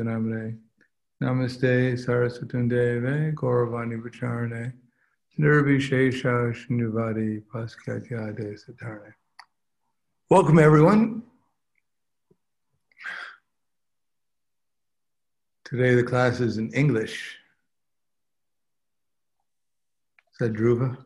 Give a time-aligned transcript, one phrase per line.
[0.00, 0.56] Namane.
[1.22, 1.98] Namaste
[3.34, 4.02] Gauravani
[6.54, 9.12] Shinuvadi Paskatyade Satarne.
[10.30, 11.22] Welcome everyone.
[15.64, 17.36] Today the class is in English.
[20.32, 20.96] Is that Dhruva?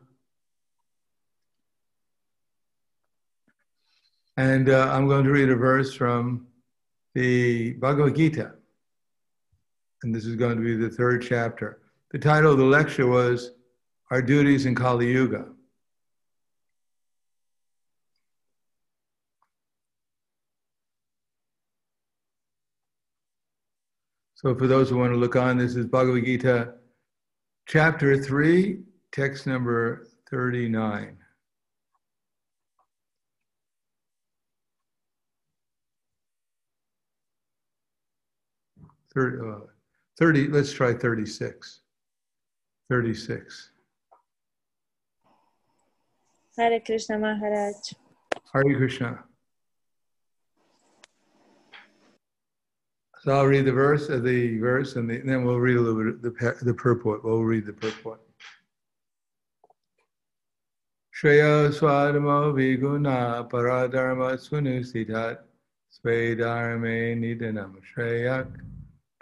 [4.37, 6.46] And uh, I'm going to read a verse from
[7.17, 8.51] the Bhagavad Gita.
[10.03, 11.81] And this is going to be the third chapter.
[12.11, 13.53] The title of the lecture was
[14.11, 15.47] Our Duties in Kali Yuga.
[24.35, 26.75] So, for those who want to look on, this is Bhagavad Gita,
[27.67, 28.77] chapter 3,
[29.11, 31.16] text number 39.
[39.17, 39.55] 30, uh,
[40.19, 41.81] 30, let's try 36.
[42.91, 43.71] 36.
[46.55, 47.73] Hare Krishna Maharaj.
[48.53, 49.23] Hare Krishna.
[53.23, 55.81] So I'll read the verse, uh, the verse, and, the, and, then we'll read a
[55.81, 57.25] little bit the the purport.
[57.25, 58.21] We'll read the purport.
[61.19, 65.39] Shreya swadamo viguna paradharma sunusitat
[65.91, 68.47] svedharme nidanam shreyak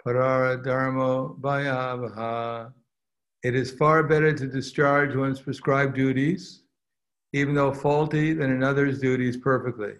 [0.06, 2.72] parara dharmo bhayavaha.
[3.42, 6.62] It is far better to discharge one's prescribed duties,
[7.32, 9.94] even though faulty, than another's duties perfectly.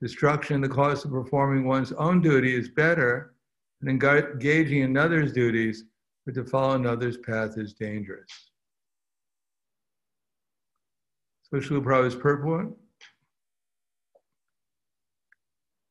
[0.00, 3.34] Destruction, the cost of performing one's own duty, is better
[3.80, 5.84] than engaging another's duties,
[6.24, 8.30] but to follow another's path is dangerous.
[11.44, 12.68] So Srila Prabhupada's purport.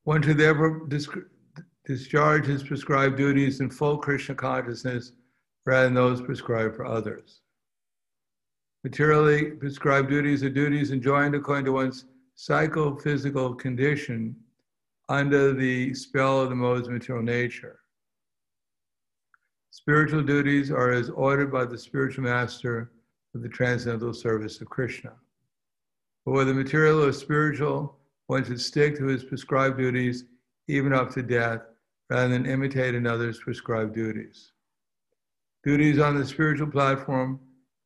[0.03, 0.85] One should therefore
[1.86, 5.11] discharge his prescribed duties in full Krishna consciousness
[5.66, 7.41] rather than those prescribed for others.
[8.83, 14.35] Materially prescribed duties are duties enjoined according to one's psychophysical condition
[15.09, 17.79] under the spell of the mode's of material nature.
[19.72, 22.91] Spiritual duties are as ordered by the spiritual master
[23.34, 25.13] of the transcendental service of Krishna.
[26.25, 27.97] But whether material or spiritual,
[28.28, 30.25] one should stick to his prescribed duties
[30.68, 31.62] even up to death
[32.09, 34.51] rather than imitate another's prescribed duties.
[35.63, 37.39] Duties on the spiritual platform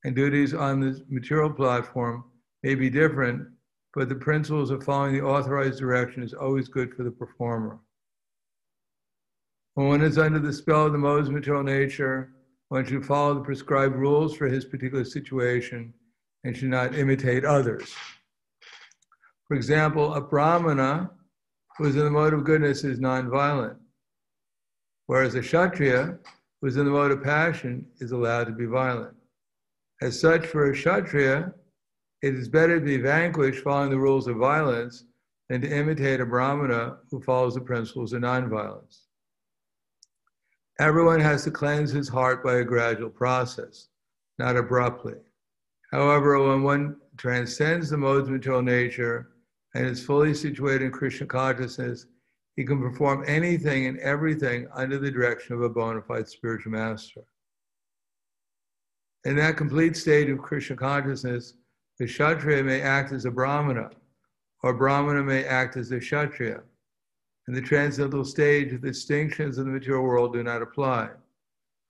[0.03, 2.25] and duties on the material platform
[2.63, 3.47] may be different,
[3.93, 7.79] but the principles of following the authorized direction is always good for the performer.
[9.75, 12.33] When one is under the spell of the mode's material nature,
[12.67, 15.93] one should follow the prescribed rules for his particular situation
[16.43, 17.93] and should not imitate others.
[19.47, 21.11] For example, a brahmana
[21.77, 23.77] who is in the mode of goodness is nonviolent.
[25.09, 26.19] Whereas a Kshatriya,
[26.61, 29.15] who is in the mode of passion, is allowed to be violent.
[30.03, 31.51] As such, for a Kshatriya,
[32.21, 35.05] it is better to be vanquished following the rules of violence
[35.49, 39.05] than to imitate a Brahmana who follows the principles of nonviolence.
[40.79, 43.87] Everyone has to cleanse his heart by a gradual process,
[44.37, 45.15] not abruptly.
[45.91, 49.31] However, when one transcends the mode's of material nature
[49.73, 52.05] and is fully situated in Krishna consciousness,
[52.59, 57.21] he can perform anything and everything under the direction of a bona fide spiritual master.
[59.23, 61.53] In that complete state of Krishna consciousness,
[61.99, 63.91] the Kshatriya may act as a Brahmana,
[64.61, 66.59] or Brahmana may act as a Kshatriya.
[67.47, 71.11] In the transcendental stage, the distinctions of the material world do not apply.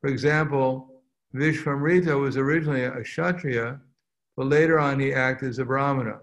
[0.02, 1.02] For example,
[1.34, 3.82] Vishvamitra was originally a Kshatriya,
[4.38, 6.20] but later on he acted as a Brahmana.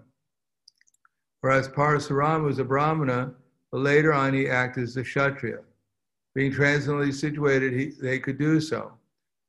[1.41, 3.33] Whereas Parasurama was a Brahmana,
[3.71, 5.59] but later on he acted as a Kshatriya.
[6.35, 8.93] Being transcendently situated, he, they could do so.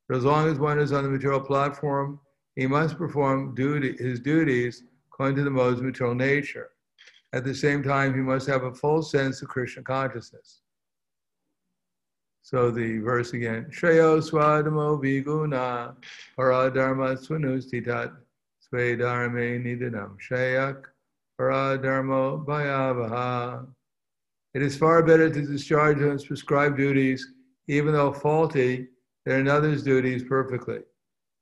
[0.08, 2.18] But as long as one is on the material platform,
[2.56, 6.70] he must perform duty, his duties according to the mode's material nature.
[7.32, 10.62] At the same time, he must have a full sense of Krishna consciousness.
[12.42, 15.94] So the verse again, Shreyo swadamo viguna
[16.38, 18.16] paradharma swanustitat
[18.72, 20.84] svedharme nidanam shayak
[21.38, 23.66] paradharmo bhayavaha
[24.54, 27.26] it is far better to discharge one's prescribed duties,
[27.68, 28.88] even though faulty,
[29.26, 30.80] than another's duties perfectly.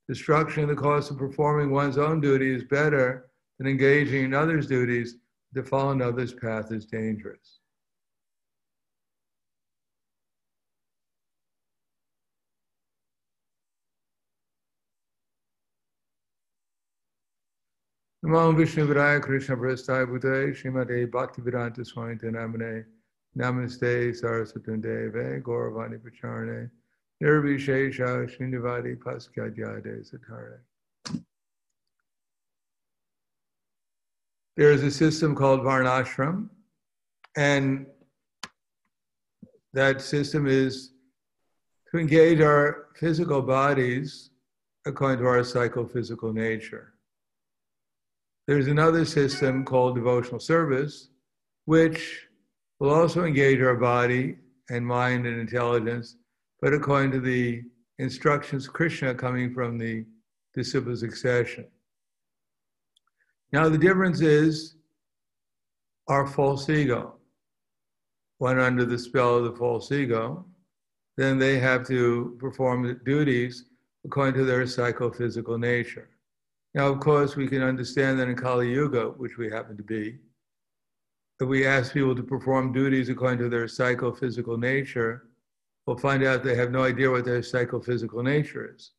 [0.08, 4.67] Destruction of the cost of performing one's own duty is better than engaging in others'
[4.67, 5.17] duties.
[5.55, 7.61] To follow another's path is dangerous.
[18.23, 18.87] Namo Vishnu
[19.20, 22.17] Krishna Prasthaya Bhutaya Bhaktivedanta Swami
[23.37, 26.71] Namaste Saraswatundeve Gauravani Pacharne
[27.23, 30.61] Nirvishesha Srinivadi Paskadyade Satarne.
[34.56, 36.49] There is a system called Varnashram,
[37.37, 37.87] and
[39.75, 40.93] that system is
[41.91, 44.31] to engage our physical bodies
[44.87, 46.94] according to our psychophysical nature.
[48.47, 51.11] There's another system called devotional service,
[51.67, 52.25] which
[52.78, 54.37] will also engage our body
[54.70, 56.17] and mind and intelligence,
[56.61, 57.62] but according to the
[57.99, 60.05] instructions Krishna coming from the
[60.55, 61.67] disciple succession.
[63.52, 64.76] Now, the difference is
[66.08, 67.14] our false ego.
[68.38, 70.44] When under the spell of the false ego,
[71.17, 73.64] then they have to perform duties
[74.05, 76.11] according to their psychophysical nature.
[76.75, 80.19] Now, of course, we can understand that in Kali Yuga, which we happen to be,
[81.41, 85.29] if we ask people to perform duties according to their psychophysical nature,
[85.87, 88.93] we'll find out they have no idea what their psychophysical nature is.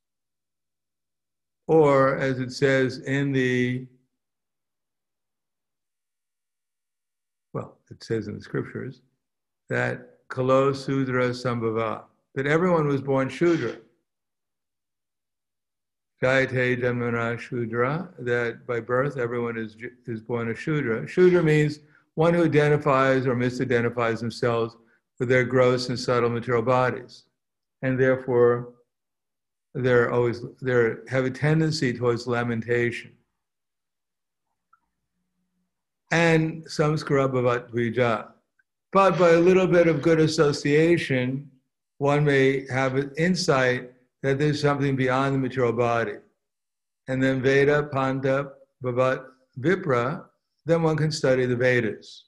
[1.68, 3.88] Or, as it says in the,
[7.54, 9.01] well, it says in the scriptures,
[9.69, 12.04] that Kalo Sudra Sambhava,
[12.36, 13.75] that everyone was born Shudra.
[16.22, 19.75] Jayate Jamana Shudra, that by birth everyone is,
[20.06, 21.07] is born a Shudra.
[21.07, 21.80] Shudra means
[22.18, 24.75] one who identifies or misidentifies themselves
[25.19, 27.25] with their gross and subtle material bodies.
[27.84, 28.74] And therefore,
[29.75, 33.12] they're always they have a tendency towards lamentation.
[36.12, 38.30] And samskara bhavat dvija.
[38.92, 41.52] But by a little bit of good association,
[42.00, 43.92] one may have an insight
[44.24, 46.18] that there's something beyond the material body.
[47.10, 48.54] And then Veda, Panta,
[48.84, 49.24] Bhavat,
[49.60, 50.24] Vipra,
[50.68, 52.25] then one can study the Vedas.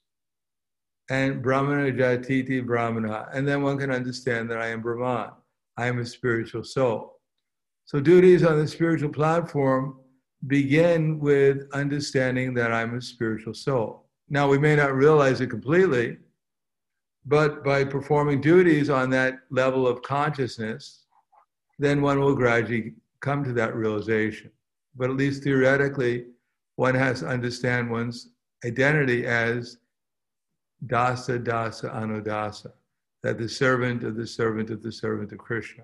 [1.10, 3.28] And Brahmana Jatiti Brahmana.
[3.34, 5.32] And then one can understand that I am Brahman.
[5.78, 7.20] I am a spiritual soul.
[7.86, 10.00] So duties on the spiritual platform
[10.48, 14.06] begin with understanding that I'm a spiritual soul.
[14.30, 16.18] Now, we may not realize it completely,
[17.26, 21.06] but by performing duties on that level of consciousness,
[21.80, 24.52] then one will gradually come to that realization.
[24.96, 26.28] But at least theoretically,
[26.80, 28.30] one has to understand one's
[28.66, 29.80] identity as
[30.86, 32.72] dasa dasa anudasa,
[33.22, 35.84] that the servant of the servant of the servant of Krishna.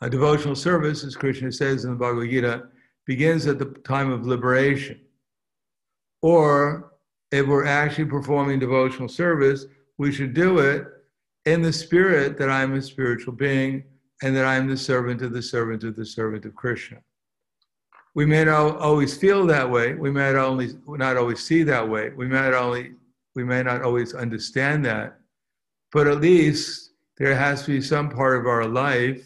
[0.00, 2.68] A devotional service, as Krishna says in the Bhagavad Gita,
[3.04, 4.98] begins at the time of liberation.
[6.22, 6.94] Or
[7.30, 9.66] if we're actually performing devotional service,
[9.98, 10.86] we should do it
[11.44, 13.84] in the spirit that I'm a spiritual being
[14.22, 17.02] and that I'm the servant of the servant of the servant of Krishna.
[18.14, 19.94] We may not always feel that way.
[19.94, 22.10] We may not only not always see that way.
[22.10, 22.92] We may not only
[23.34, 25.18] we may not always understand that,
[25.92, 29.24] but at least there has to be some part of our life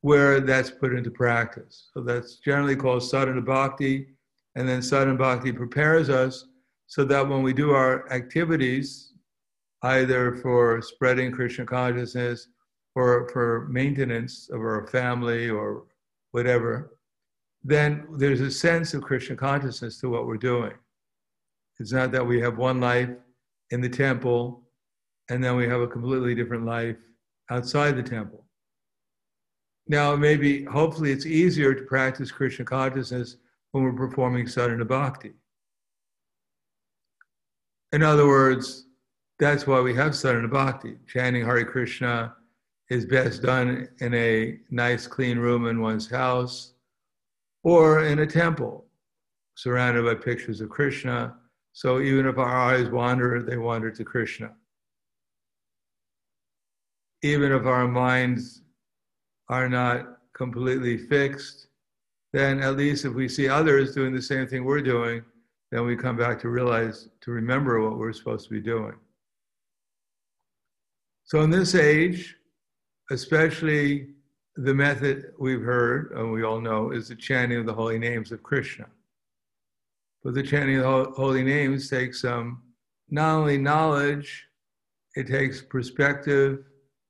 [0.00, 1.90] where that's put into practice.
[1.94, 4.08] So that's generally called sadhana bhakti,
[4.56, 6.46] and then sadhana bhakti prepares us
[6.86, 9.12] so that when we do our activities,
[9.82, 12.48] either for spreading Krishna consciousness
[12.94, 15.84] or for maintenance of our family or
[16.30, 16.95] whatever,
[17.66, 20.72] then there's a sense of Krishna consciousness to what we're doing.
[21.80, 23.10] It's not that we have one life
[23.70, 24.62] in the temple
[25.28, 26.96] and then we have a completely different life
[27.50, 28.44] outside the temple.
[29.88, 33.36] Now, maybe, hopefully, it's easier to practice Krishna consciousness
[33.72, 35.32] when we're performing sadhana bhakti.
[37.92, 38.86] In other words,
[39.40, 40.98] that's why we have sadhana bhakti.
[41.08, 42.36] Chanting Hare Krishna
[42.90, 46.74] is best done in a nice, clean room in one's house
[47.66, 48.84] or in a temple
[49.56, 51.34] surrounded by pictures of Krishna.
[51.72, 54.52] So even if our eyes wander, they wander to Krishna.
[57.22, 58.62] Even if our minds
[59.48, 61.66] are not completely fixed,
[62.32, 65.24] then at least if we see others doing the same thing we're doing,
[65.72, 68.94] then we come back to realize, to remember what we're supposed to be doing.
[71.24, 72.36] So in this age,
[73.10, 74.10] especially
[74.56, 78.32] the method we've heard and we all know is the chanting of the holy names
[78.32, 78.86] of Krishna.
[80.24, 82.62] But the chanting of the holy names takes some
[83.10, 84.46] not only knowledge,
[85.14, 86.64] it takes perspective,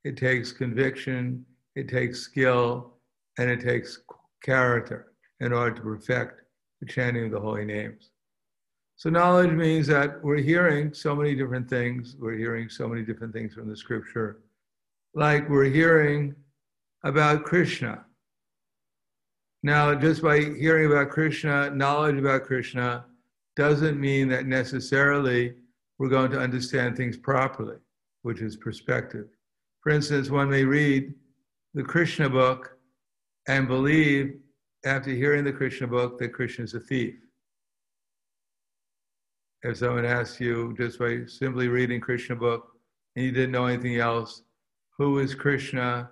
[0.04, 1.44] it takes conviction,
[1.76, 2.94] it takes skill,
[3.38, 4.00] and it takes
[4.42, 6.42] character in order to perfect
[6.80, 8.10] the chanting of the holy names.
[8.96, 12.16] So knowledge means that we're hearing so many different things.
[12.18, 14.40] We're hearing so many different things from the scripture.
[15.14, 16.34] Like we're hearing
[17.06, 18.04] about Krishna.
[19.62, 23.04] Now, just by hearing about Krishna, knowledge about Krishna
[23.54, 25.54] doesn't mean that necessarily
[25.98, 27.76] we're going to understand things properly,
[28.22, 29.26] which is perspective.
[29.82, 31.14] For instance, one may read
[31.74, 32.76] the Krishna book
[33.46, 34.34] and believe,
[34.84, 37.14] after hearing the Krishna book, that Krishna is a thief.
[39.62, 42.66] If someone asks you just by simply reading Krishna book
[43.14, 44.42] and you didn't know anything else,
[44.98, 46.10] who is Krishna?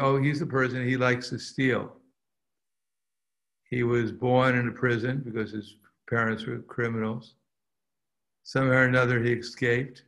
[0.00, 1.92] Oh, he's the person he likes to steal.
[3.64, 5.76] He was born in a prison because his
[6.08, 7.34] parents were criminals.
[8.42, 10.02] Somehow or another, he escaped.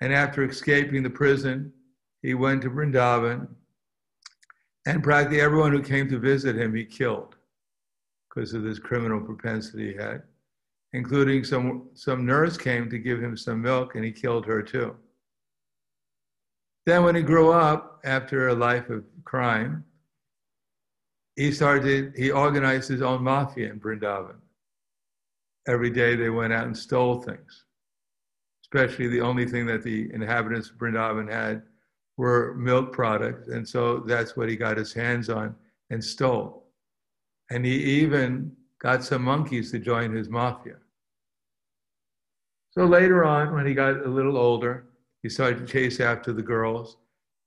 [0.00, 1.72] And after escaping the prison,
[2.22, 3.48] he went to Vrindavan.
[4.86, 7.36] And practically everyone who came to visit him, he killed
[8.28, 10.22] because of this criminal propensity he had,
[10.94, 14.96] including some, some nurse came to give him some milk and he killed her too.
[16.90, 19.84] Then, when he grew up after a life of crime,
[21.36, 24.40] he started, he organized his own mafia in Vrindavan
[25.68, 27.64] every day they went out and stole things.
[28.64, 31.62] Especially the only thing that the inhabitants of Vrindavan had
[32.16, 33.46] were milk products.
[33.46, 35.54] And so that's what he got his hands on
[35.90, 36.64] and stole.
[37.52, 40.78] And he even got some monkeys to join his mafia.
[42.72, 44.89] So later on, when he got a little older,
[45.22, 46.96] he started to chase after the girls.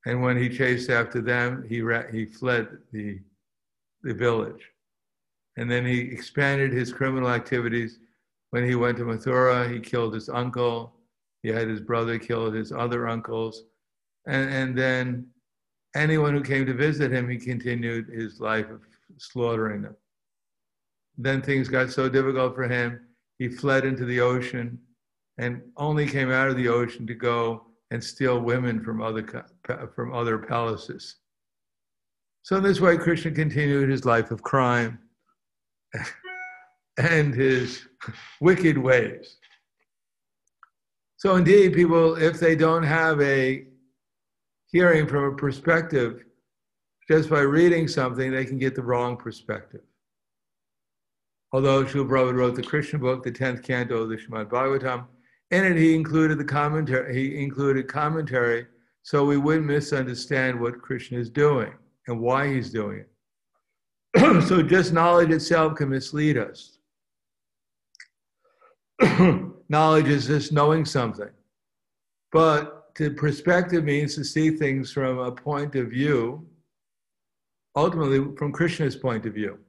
[0.06, 3.20] And when he chased after them, he, ra- he fled the,
[4.03, 4.70] the village.
[5.58, 8.00] And then he expanded his criminal activities
[8.53, 10.94] when he went to Mathura, he killed his uncle.
[11.42, 13.63] He had his brother kill his other uncles.
[14.27, 15.25] And, and then
[15.96, 18.82] anyone who came to visit him, he continued his life of
[19.18, 19.96] slaughtering them.
[21.18, 23.00] Then things got so difficult for him,
[23.39, 24.77] he fled into the ocean
[25.38, 29.46] and only came out of the ocean to go and steal women from other,
[29.96, 31.18] from other palaces.
[32.44, 35.00] So, in this way, Krishna continued his life of crime
[36.98, 37.88] and his
[38.42, 39.38] wicked ways.
[41.18, 43.66] So, indeed, people, if they don't have a
[44.68, 46.25] hearing from a perspective,
[47.08, 49.82] just by reading something, they can get the wrong perspective.
[51.54, 55.06] Although Srila Prabhupada wrote the Krishna book, the 10th canto of the Srimad Bhagavatam,
[55.53, 58.65] in it he included the commentary, he included commentary
[59.03, 61.74] so we wouldn't misunderstand what Krishna is doing
[62.07, 63.05] and why he's doing
[64.15, 64.43] it.
[64.48, 66.77] so just knowledge itself can mislead us.
[69.69, 71.29] knowledge is just knowing something.
[72.31, 76.48] But to perspective means to see things from a point of view,
[77.75, 79.60] ultimately from Krishna's point of view.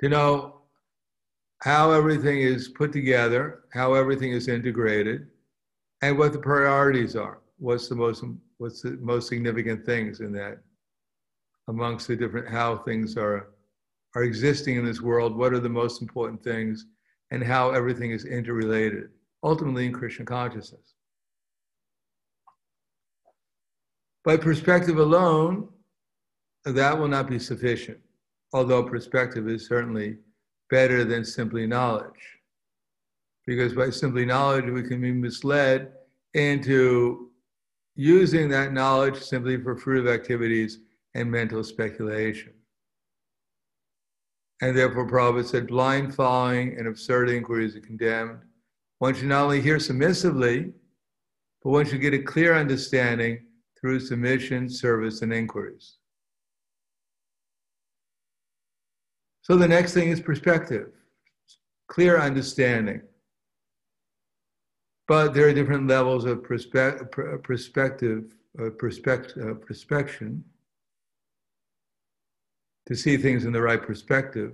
[0.00, 0.63] To know
[1.64, 5.28] how everything is put together, how everything is integrated,
[6.02, 7.38] and what the priorities are.
[7.56, 8.22] What's the most
[8.58, 10.58] what's the most significant things in that
[11.68, 13.48] amongst the different how things are
[14.14, 16.84] are existing in this world, what are the most important things
[17.30, 19.08] and how everything is interrelated,
[19.42, 20.92] ultimately in Krishna consciousness.
[24.22, 25.68] By perspective alone,
[26.66, 27.98] that will not be sufficient,
[28.52, 30.18] although perspective is certainly
[30.70, 32.38] better than simply knowledge.
[33.46, 35.92] Because by simply knowledge, we can be misled
[36.32, 37.30] into
[37.94, 40.78] using that knowledge simply for fruitive activities
[41.14, 42.52] and mental speculation.
[44.62, 48.38] And therefore, Prabhupada said, blind following and absurd inquiries are condemned.
[48.98, 50.72] One should not only hear submissively,
[51.62, 53.44] but one should get a clear understanding
[53.78, 55.98] through submission, service, and inquiries.
[59.44, 60.88] So the next thing is perspective,
[61.88, 63.02] clear understanding.
[65.06, 70.42] But there are different levels of perspe- perspective, uh, perspect- uh, perspection
[72.86, 74.52] to see things in the right perspective.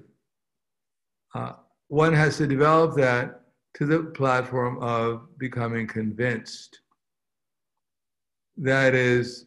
[1.35, 1.53] Uh,
[1.87, 3.43] one has to develop that
[3.75, 6.81] to the platform of becoming convinced.
[8.57, 9.47] That is,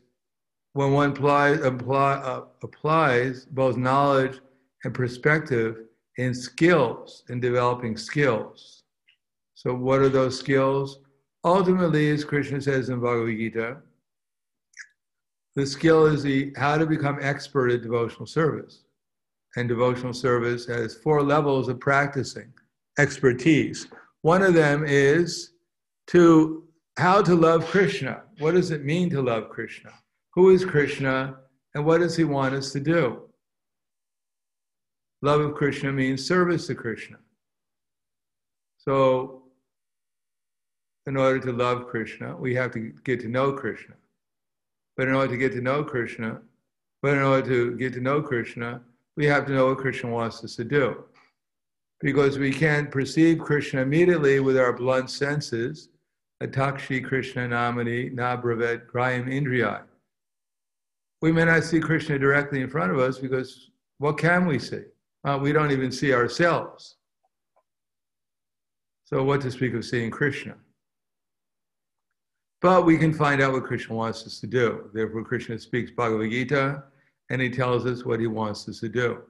[0.71, 4.39] when one apply, apply, uh, applies both knowledge
[4.83, 5.77] and perspective
[6.17, 8.83] in skills, in developing skills.
[9.55, 10.99] So, what are those skills?
[11.45, 13.77] Ultimately, as Krishna says in Bhagavad Gita,
[15.55, 18.83] the skill is the how to become expert at devotional service.
[19.55, 22.51] And devotional service has four levels of practicing
[22.97, 23.87] expertise.
[24.21, 25.51] One of them is
[26.07, 26.63] to
[26.97, 28.23] how to love Krishna.
[28.39, 29.91] What does it mean to love Krishna?
[30.33, 31.37] Who is Krishna
[31.75, 33.21] and what does he want us to do?
[35.23, 37.15] Love of Krishna means service to Krishna.
[38.77, 39.43] So,
[41.07, 43.95] in order to love Krishna, we have to get to know Krishna.
[44.97, 46.41] But in order to get to know Krishna,
[47.01, 48.81] but in order to get to know Krishna,
[49.15, 51.05] we have to know what Krishna wants us to do.
[52.01, 55.87] because we can't perceive Krishna immediately with our blunt senses.
[56.41, 59.83] Atakshi Krishna Namani Nabravet Grayam Indriya.
[61.21, 64.83] We may not see Krishna directly in front of us because what can we see?
[65.23, 66.97] Uh, we don't even see ourselves.
[69.05, 70.55] So, what to speak of seeing Krishna?
[72.61, 74.89] But we can find out what Krishna wants us to do.
[74.93, 76.83] Therefore, Krishna speaks Bhagavad Gita
[77.29, 79.21] and he tells us what he wants us to do.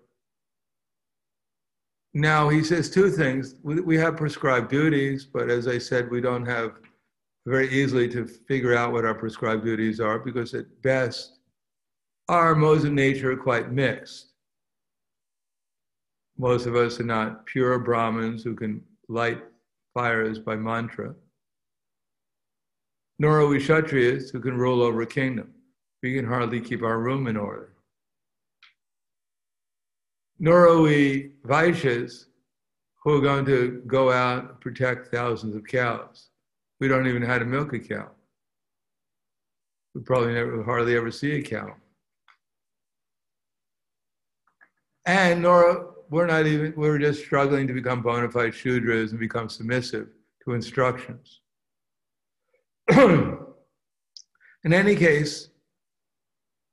[2.13, 3.55] Now, he says two things.
[3.63, 6.73] We have prescribed duties, but as I said, we don't have
[7.47, 11.39] very easily to figure out what our prescribed duties are because, at best,
[12.29, 14.32] our modes of nature are quite mixed.
[16.37, 19.43] Most of us are not pure Brahmins who can light
[19.93, 21.13] fires by mantra,
[23.19, 25.53] nor are we Kshatriyas who can rule over a kingdom.
[26.01, 27.73] We can hardly keep our room in order
[30.43, 32.25] nor are we Vaishyas
[33.01, 36.27] who are going to go out and protect thousands of cows.
[36.81, 38.09] We don't even know how to milk a cow.
[39.95, 41.75] We probably never, hardly ever see a cow.
[45.05, 49.49] And nor we're not even, we're just struggling to become bona fide Shudras and become
[49.49, 50.09] submissive
[50.43, 51.41] to instructions.
[52.91, 53.43] In
[54.63, 55.49] any case,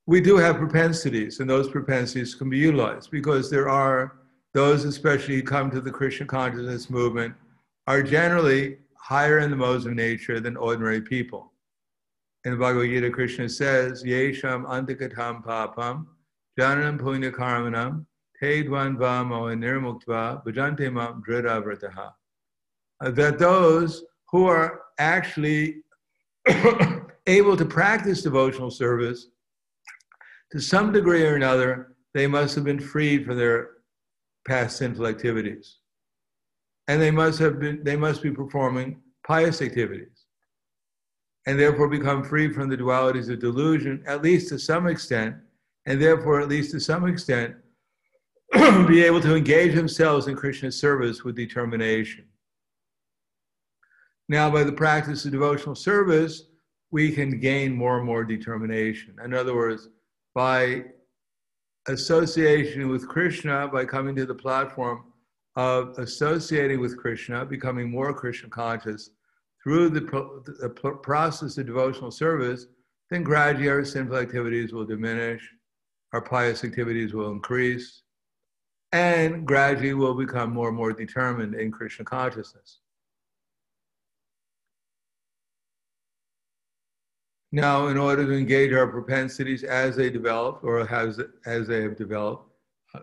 [0.05, 4.19] we do have propensities, and those propensities can be utilized because there are
[4.53, 7.33] those, especially who come to the Krishna consciousness movement,
[7.87, 11.51] are generally higher in the modes of nature than ordinary people.
[12.45, 16.05] In the Bhagavad Gita, Krishna says, Yesham antikatam papam,
[16.59, 18.05] jananam punya karmanam,
[18.41, 22.11] vamo nirmuktva, bhajante mam vrataha.
[23.03, 25.83] Uh, that those who are actually
[27.27, 29.27] able to practice devotional service
[30.51, 33.69] to some degree or another, they must have been freed from their
[34.47, 35.77] past sinful activities.
[36.87, 40.25] And they must have been, they must be performing pious activities.
[41.47, 45.35] And therefore become free from the dualities of delusion, at least to some extent,
[45.85, 47.55] and therefore, at least to some extent,
[48.87, 52.25] be able to engage themselves in Krishna's service with determination.
[54.27, 56.43] Now, by the practice of devotional service,
[56.91, 59.15] we can gain more and more determination.
[59.23, 59.89] In other words,
[60.35, 60.85] by
[61.87, 65.05] association with Krishna, by coming to the platform
[65.55, 69.09] of associating with Krishna, becoming more Krishna conscious
[69.63, 70.01] through the,
[70.59, 72.67] the process of devotional service,
[73.09, 75.47] then gradually our sinful activities will diminish,
[76.13, 78.01] our pious activities will increase,
[78.91, 82.79] and gradually we'll become more and more determined in Krishna consciousness.
[87.53, 91.97] Now, in order to engage our propensities as they develop or as, as they have
[91.97, 92.49] developed,
[92.95, 92.99] uh,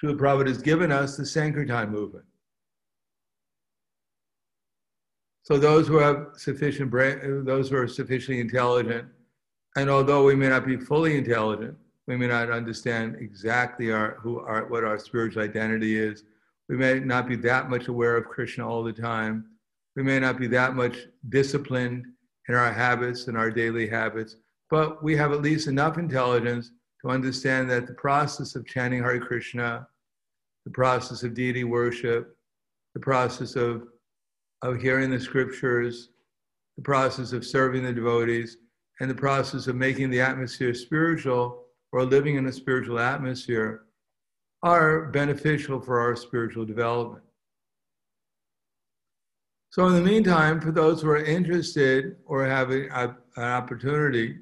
[0.00, 2.24] Srila Prabhupada has given us the Sankirtan movement.
[5.42, 9.08] So those who have sufficient brain, those who are sufficiently intelligent,
[9.76, 11.76] and although we may not be fully intelligent,
[12.08, 16.24] we may not understand exactly our, who our, what our spiritual identity is.
[16.70, 19.44] We may not be that much aware of Krishna all the time.
[19.94, 20.96] We may not be that much
[21.28, 22.06] disciplined
[22.48, 24.36] in our habits and our daily habits,
[24.70, 26.70] but we have at least enough intelligence
[27.02, 29.86] to understand that the process of chanting Hare Krishna,
[30.64, 32.38] the process of deity worship,
[32.94, 33.86] the process of,
[34.62, 36.08] of hearing the scriptures,
[36.76, 38.56] the process of serving the devotees,
[39.00, 43.84] and the process of making the atmosphere spiritual or living in a spiritual atmosphere
[44.62, 47.24] are beneficial for our spiritual development.
[49.70, 54.38] So, in the meantime, for those who are interested or have a, a, an opportunity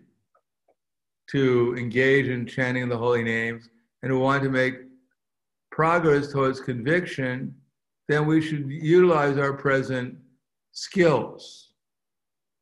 [1.31, 3.69] to engage in chanting the holy names
[4.03, 4.77] and who want to make
[5.73, 7.55] progress towards conviction,
[8.09, 10.17] then we should utilize our present
[10.73, 11.73] skills,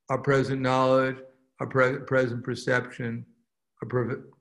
[0.09, 1.17] our present knowledge,
[1.61, 3.27] our pre- present perception,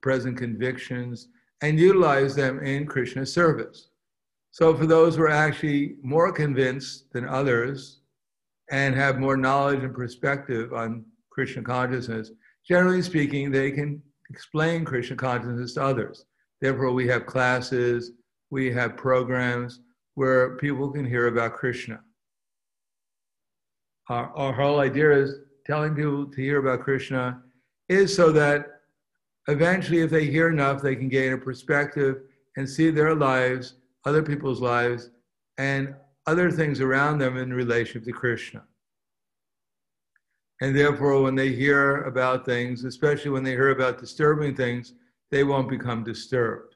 [0.01, 1.27] present convictions,
[1.62, 3.89] and utilize them in Krishna service.
[4.51, 8.01] So, for those who are actually more convinced than others,
[8.71, 12.32] and have more knowledge and perspective on Krishna consciousness,
[12.67, 16.25] generally speaking, they can explain Krishna consciousness to others.
[16.62, 18.12] Therefore, we have classes,
[18.49, 19.82] we have programs
[20.15, 21.99] where people can hear about Krishna.
[24.10, 27.41] Our, our whole idea is telling people to hear about Krishna
[27.89, 28.82] is so that
[29.47, 32.21] eventually, if they hear enough, they can gain a perspective
[32.58, 33.75] and see their lives,
[34.06, 35.10] other people's lives,
[35.58, 38.63] and other things around them in relation to Krishna.
[40.62, 44.93] And therefore, when they hear about things, especially when they hear about disturbing things,
[45.32, 46.75] they won't become disturbed.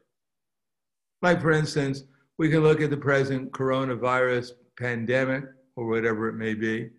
[1.22, 2.04] Like, for instance,
[2.38, 5.44] We can look at the present coronavirus pandemic
[5.76, 6.92] or whatever it may be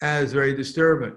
[0.00, 1.14] as very disturbing.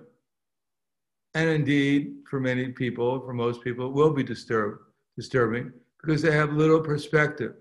[1.36, 4.80] And indeed, for many people, for most people, it will be disturb,
[5.17, 5.71] disturbing
[6.02, 7.56] because they have little perspective.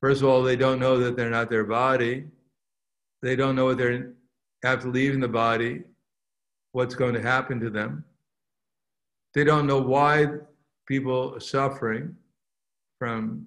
[0.00, 2.26] First of all, they don't know that they're not their body.
[3.22, 4.12] They don't know what they're
[4.62, 5.82] after leaving the body,
[6.72, 8.04] what's going to happen to them.
[9.34, 10.28] They don't know why
[10.86, 12.14] people are suffering
[13.00, 13.46] from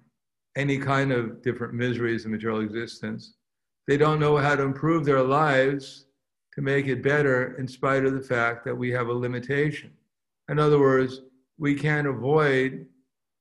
[0.57, 3.35] any kind of different miseries in material existence.
[3.87, 6.06] They don't know how to improve their lives
[6.57, 9.91] to make it better in spite of the fact that we have a limitation.
[10.49, 11.21] In other words,
[11.59, 12.87] we can't avoid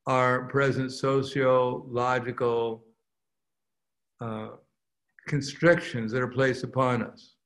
[0.07, 2.85] our present sociological
[4.21, 4.49] uh,
[5.27, 7.37] constrictions that are placed upon us.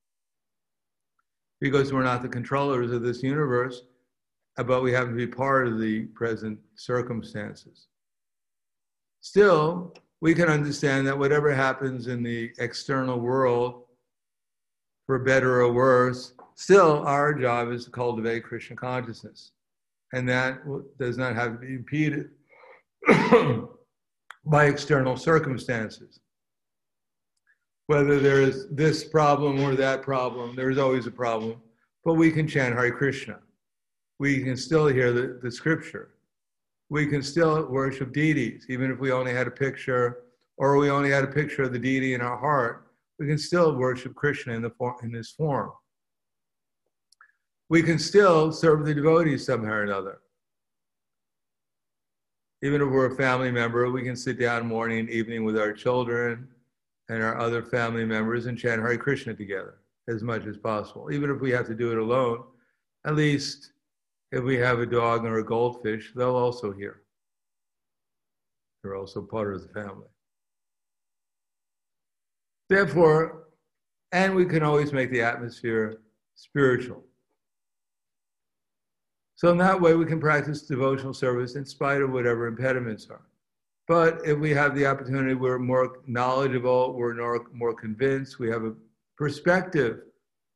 [1.60, 3.82] Because we're not the controllers of this universe,
[4.56, 7.86] but we happen to be part of the present circumstances.
[9.20, 13.84] Still, we can understand that whatever happens in the external world,
[15.10, 19.50] for better or worse, still our job is to cultivate Krishna consciousness.
[20.12, 20.60] And that
[21.00, 22.30] does not have to be impeded
[24.44, 26.20] by external circumstances.
[27.88, 31.60] Whether there is this problem or that problem, there is always a problem,
[32.04, 33.40] but we can chant Hare Krishna.
[34.20, 36.10] We can still hear the, the scripture
[36.90, 40.24] we can still worship deities, even if we only had a picture
[40.56, 42.89] or we only had a picture of the deity in our heart.
[43.20, 45.70] We can still worship Krishna in, the form, in this form.
[47.68, 50.20] We can still serve the devotees somehow or another.
[52.62, 55.74] Even if we're a family member, we can sit down morning and evening with our
[55.74, 56.48] children
[57.10, 61.12] and our other family members and chant Hare Krishna together as much as possible.
[61.12, 62.42] Even if we have to do it alone,
[63.06, 63.72] at least
[64.32, 67.02] if we have a dog or a goldfish, they'll also hear.
[68.82, 70.08] They're also part of the family.
[72.70, 73.48] Therefore,
[74.12, 75.98] and we can always make the atmosphere
[76.36, 77.02] spiritual.
[79.34, 83.22] So in that way, we can practice devotional service in spite of whatever impediments are.
[83.88, 88.62] But if we have the opportunity, we're more knowledgeable, we're more, more convinced, we have
[88.62, 88.74] a
[89.18, 90.02] perspective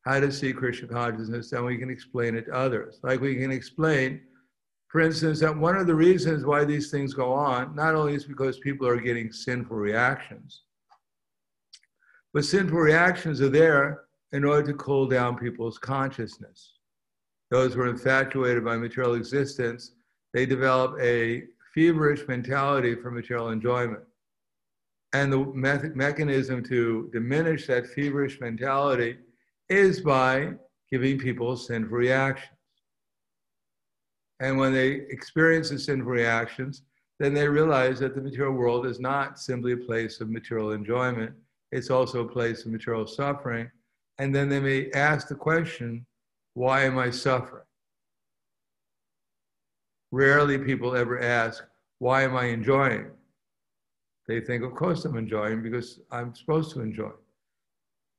[0.05, 3.01] how to see Krishna consciousness, and we can explain it to others.
[3.03, 4.21] Like we can explain,
[4.87, 8.25] for instance, that one of the reasons why these things go on, not only is
[8.25, 10.63] because people are getting sinful reactions,
[12.35, 16.73] but sinful reactions are there in order to cool down people's consciousness.
[17.51, 19.93] Those who are infatuated by material existence,
[20.33, 24.03] they develop a feverish mentality for material enjoyment.
[25.13, 29.19] And the me- mechanism to diminish that feverish mentality
[29.69, 30.55] is by
[30.91, 32.51] giving people sinful reactions.
[34.41, 36.83] And when they experience the sinful reactions,
[37.21, 41.33] then they realize that the material world is not simply a place of material enjoyment,
[41.75, 43.69] it's also a place of material suffering.
[44.19, 46.07] And then they may ask the question,
[46.55, 47.65] why am I suffering?
[50.13, 51.65] Rarely people ever ask,
[51.99, 53.11] why am I enjoying?
[54.29, 57.11] They think, of course I'm enjoying because I'm supposed to enjoy.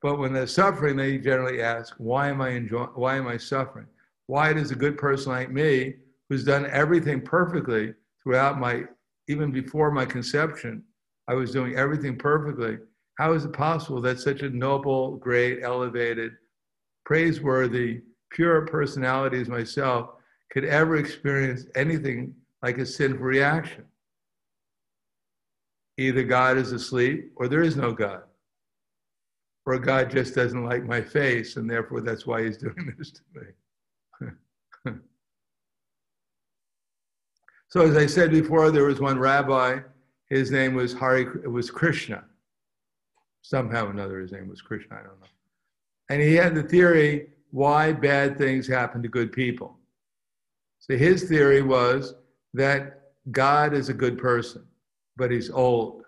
[0.01, 3.87] But when they're suffering, they generally ask, why am I enjoying, why am I suffering?
[4.27, 5.93] Why does a good person like me,
[6.27, 8.83] who's done everything perfectly throughout my,
[9.29, 10.83] even before my conception,
[11.29, 12.79] I was doing everything perfectly.
[13.17, 16.33] How is it possible that such a noble, great, elevated,
[17.05, 18.01] praiseworthy,
[18.31, 20.09] pure personality as myself
[20.51, 23.85] could ever experience anything like a sinful reaction?
[25.97, 28.23] Either God is asleep or there is no God
[29.65, 33.21] or God just doesn't like my face, and therefore that's why he's doing this to
[33.33, 34.93] me.
[37.67, 39.79] so, as I said before, there was one rabbi.
[40.29, 41.23] His name was Hari.
[41.43, 42.23] It was Krishna.
[43.47, 44.95] Somehow or another, his name was Krishna.
[44.95, 45.27] I don't know.
[46.09, 49.77] And he had the theory why bad things happen to good people.
[50.79, 52.15] So his theory was
[52.53, 54.65] that God is a good person,
[55.17, 56.03] but he's old.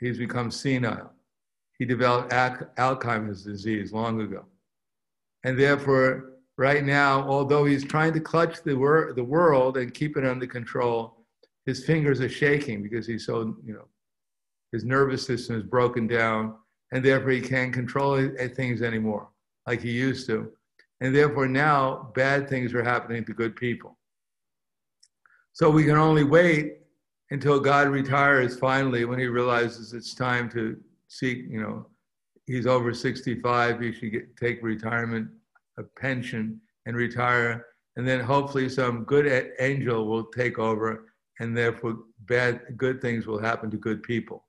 [0.00, 1.12] He's become senile
[1.80, 4.44] he developed Alzheimer's disease long ago.
[5.44, 10.18] And therefore, right now, although he's trying to clutch the, wor- the world and keep
[10.18, 11.24] it under control,
[11.64, 13.88] his fingers are shaking because he's so, you know,
[14.72, 16.54] his nervous system is broken down,
[16.92, 19.28] and therefore he can't control eh, things anymore
[19.66, 20.50] like he used to.
[21.00, 23.96] And therefore, now bad things are happening to good people.
[25.52, 26.78] So we can only wait
[27.30, 30.76] until God retires finally when he realizes it's time to
[31.08, 31.86] seek, you know,
[32.46, 35.28] he's over 65, he should get, take retirement,
[35.78, 37.66] a pension, and retire.
[37.96, 43.40] And then hopefully some good angel will take over, and therefore bad, good things will
[43.40, 44.44] happen to good people.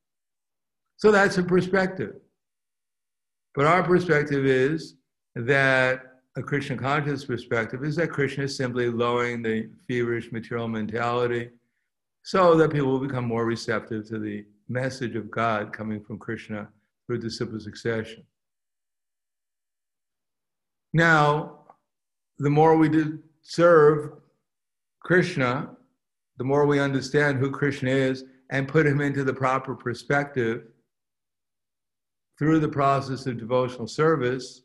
[1.02, 2.14] So that's a perspective.
[3.56, 4.98] But our perspective is
[5.36, 6.04] that
[6.38, 11.50] a Krishna conscious perspective is that Krishna is simply lowering the feverish material mentality
[12.22, 16.70] so that people will become more receptive to the message of God coming from Krishna
[17.08, 18.24] through the disciple succession.
[20.94, 21.62] Now,
[22.38, 22.92] the more we
[23.42, 24.12] serve
[25.00, 25.72] Krishna,
[26.38, 30.68] the more we understand who Krishna is and put him into the proper perspective
[32.38, 34.62] through the process of devotional service,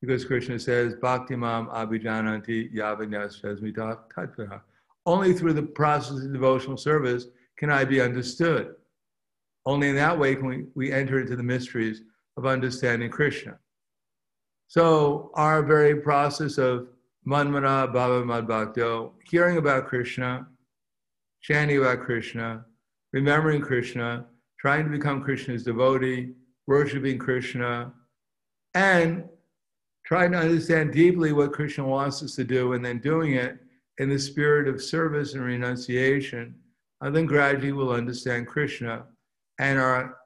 [0.00, 4.60] because Krishna says, Bhakti Mam Abhijananti Yavanyas
[5.06, 7.26] Only through the process of devotional service
[7.58, 8.74] can I be understood.
[9.66, 12.02] Only in that way can we, we enter into the mysteries
[12.36, 13.58] of understanding Krishna.
[14.68, 16.88] So, our very process of
[17.26, 20.46] Manmana Bhava Madbhakto, hearing about Krishna,
[21.42, 22.64] chanting about Krishna,
[23.12, 24.26] remembering Krishna,
[24.58, 26.30] trying to become Krishna's devotee,
[26.66, 27.92] worshiping Krishna,
[28.74, 29.24] and
[30.04, 33.58] trying to understand deeply what Krishna wants us to do and then doing it
[33.98, 36.54] in the spirit of service and renunciation,
[37.00, 39.04] and then gradually we'll understand Krishna
[39.60, 40.16] and our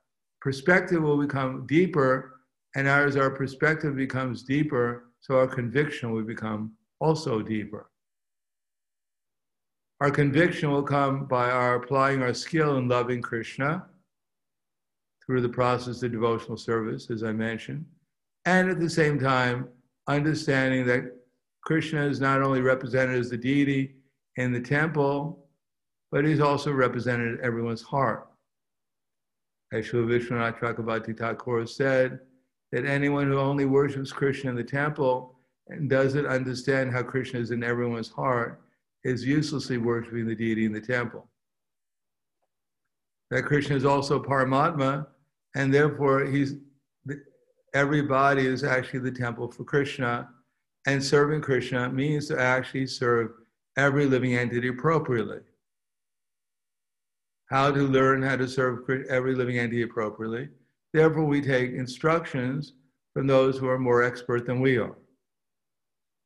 [0.40, 2.40] perspective will become deeper.
[2.76, 7.90] And as our perspective becomes deeper, so our conviction will become also deeper.
[10.00, 13.86] Our conviction will come by our applying our skill in loving Krishna
[15.26, 17.84] through the process of devotional service, as I mentioned,
[18.44, 19.68] and at the same time,
[20.06, 21.04] understanding that
[21.62, 23.94] Krishna is not only represented as the deity
[24.36, 25.46] in the temple,
[26.12, 28.28] but he's also represented in everyone's heart.
[29.72, 32.20] As Vishwanath Chakravarti Thakur said,
[32.70, 35.36] that anyone who only worships Krishna in the temple
[35.68, 38.60] and doesn't understand how Krishna is in everyone's heart
[39.04, 41.28] is uselessly worshiping the deity in the temple.
[43.30, 45.06] That Krishna is also Paramatma,
[45.54, 46.54] and therefore he's
[47.74, 50.28] everybody is actually the temple for Krishna,
[50.86, 53.32] and serving Krishna means to actually serve
[53.76, 55.40] every living entity appropriately.
[57.50, 60.48] How to learn how to serve every living entity appropriately.
[60.92, 62.74] Therefore, we take instructions
[63.12, 64.96] from those who are more expert than we are.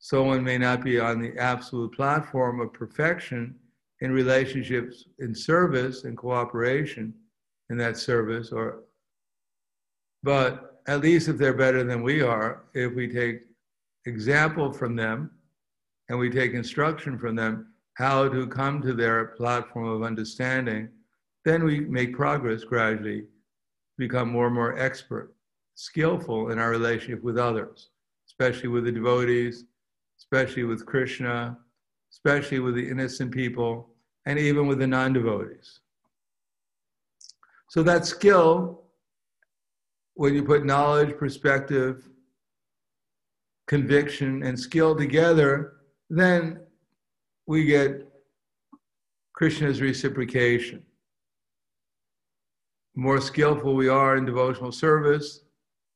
[0.01, 3.55] Someone may not be on the absolute platform of perfection
[4.01, 7.13] in relationships in service and cooperation
[7.71, 8.85] in that service or
[10.23, 13.43] but at least if they're better than we are if we take
[14.07, 15.31] example from them
[16.09, 20.89] and we take instruction from them how to come to their platform of understanding
[21.45, 23.25] then we make progress gradually
[23.97, 25.35] become more and more expert
[25.75, 27.91] skillful in our relationship with others
[28.27, 29.65] especially with the devotees
[30.19, 31.57] especially with Krishna,
[32.13, 33.89] especially with the innocent people,
[34.27, 35.81] and even with the non devotees.
[37.69, 38.83] So that skill,
[40.19, 42.09] when you put knowledge, perspective,
[43.69, 45.75] conviction, and skill together,
[46.11, 46.59] then
[47.47, 48.05] we get
[49.33, 50.83] Krishna's reciprocation.
[52.97, 55.43] The more skillful we are in devotional service,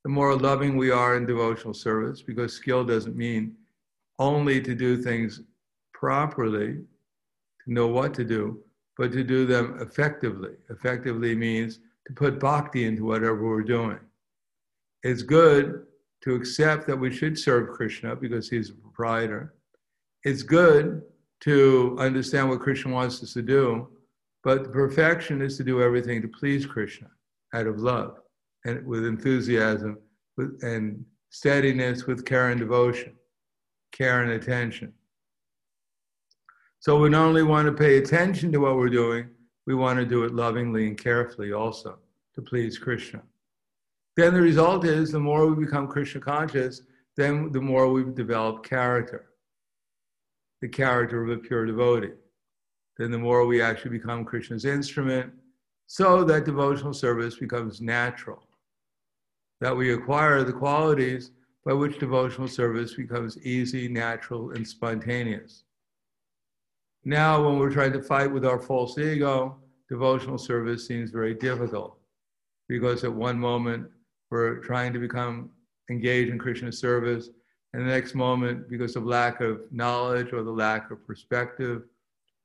[0.05, 3.57] the more loving we are in devotional service, because skill doesn't mean
[4.21, 5.41] only to do things
[5.95, 6.75] properly,
[7.65, 8.63] to know what to do,
[8.97, 10.53] but to do them effectively.
[10.71, 13.99] Effectively means to put bhakti into whatever we're doing.
[15.03, 15.87] It's good
[16.23, 19.55] to accept that we should serve Krishna because he's a proprietor.
[20.25, 21.03] It's good
[21.41, 23.88] to understand what Krishna wants us to do,
[24.45, 27.09] but the perfection is to do everything to please Krishna
[27.55, 28.19] out of love
[28.65, 29.99] and with enthusiasm
[30.37, 33.15] with, and steadiness with care and devotion
[33.93, 34.93] care and attention.
[36.81, 39.29] So we not only want to pay attention to what we're doing,
[39.67, 41.99] we want to do it lovingly and carefully also
[42.35, 43.23] to please Krishna.
[44.16, 46.83] Then the result is the more we become Krishna conscious,
[47.16, 49.31] then the more we develop character,
[50.61, 52.12] the character of a pure devotee.
[52.98, 55.33] Then the more we actually become Krishna's instrument,
[55.87, 58.42] so that devotional service becomes natural.
[59.61, 61.31] That we acquire the qualities
[61.64, 65.64] by which devotional service becomes easy, natural, and spontaneous.
[67.05, 71.98] Now, when we're trying to fight with our false ego, devotional service seems very difficult
[72.68, 73.88] because at one moment
[74.33, 75.51] we're trying to become
[75.90, 77.29] engaged in Krishna service,
[77.75, 81.83] and the next moment, because of lack of knowledge or the lack of perspective,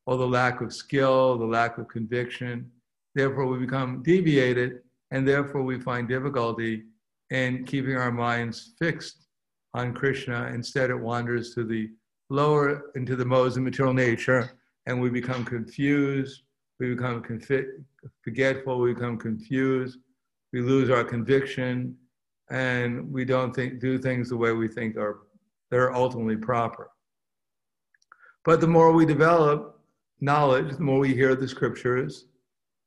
[0.06, 2.70] or the lack of skill, the lack of conviction,
[3.16, 4.80] therefore we become deviated,
[5.12, 6.84] and therefore we find difficulty
[7.30, 9.28] in keeping our minds fixed
[9.74, 10.52] on Krishna.
[10.54, 11.90] Instead, it wanders to the
[12.30, 16.44] lower, into the modes of material nature, and we become confused,
[16.80, 17.84] we become confi-
[18.22, 20.00] forgetful, we become confused,
[20.54, 21.96] we lose our conviction,
[22.50, 25.20] and we don't think, do things the way we think are
[25.70, 26.92] they're ultimately proper.
[28.46, 29.82] But the more we develop
[30.22, 32.28] knowledge, the more we hear the scriptures,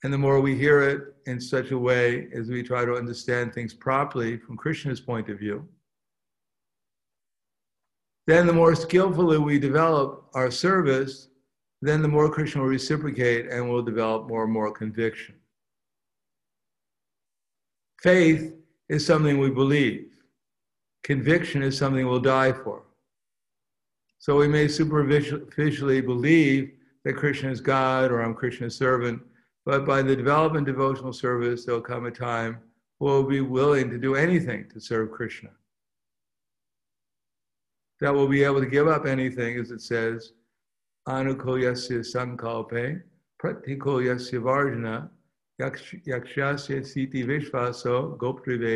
[0.02, 3.52] and the more we hear it in such a way as we try to understand
[3.52, 5.68] things properly from Krishna's point of view,
[8.26, 11.28] then the more skillfully we develop our service,
[11.82, 15.34] then the more Krishna will reciprocate and will develop more and more conviction.
[18.02, 18.54] Faith
[18.88, 20.06] is something we believe.
[21.02, 22.82] Conviction is something we'll die for.
[24.18, 26.72] So we may superficially believe
[27.04, 29.22] that Krishna is God or I'm Krishna's servant,
[29.64, 32.58] but by the development of devotional service, there'll come a time
[33.00, 35.50] we'll be willing to do anything to serve Krishna.
[38.00, 40.32] That we'll be able to give up anything, as it says,
[41.08, 43.02] anukulyasya sankalpe,
[43.42, 45.08] pratikulyasya varjana,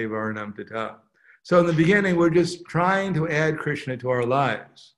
[0.06, 0.96] varnam tata.
[1.42, 4.94] So in the beginning, we're just trying to add Krishna to our lives,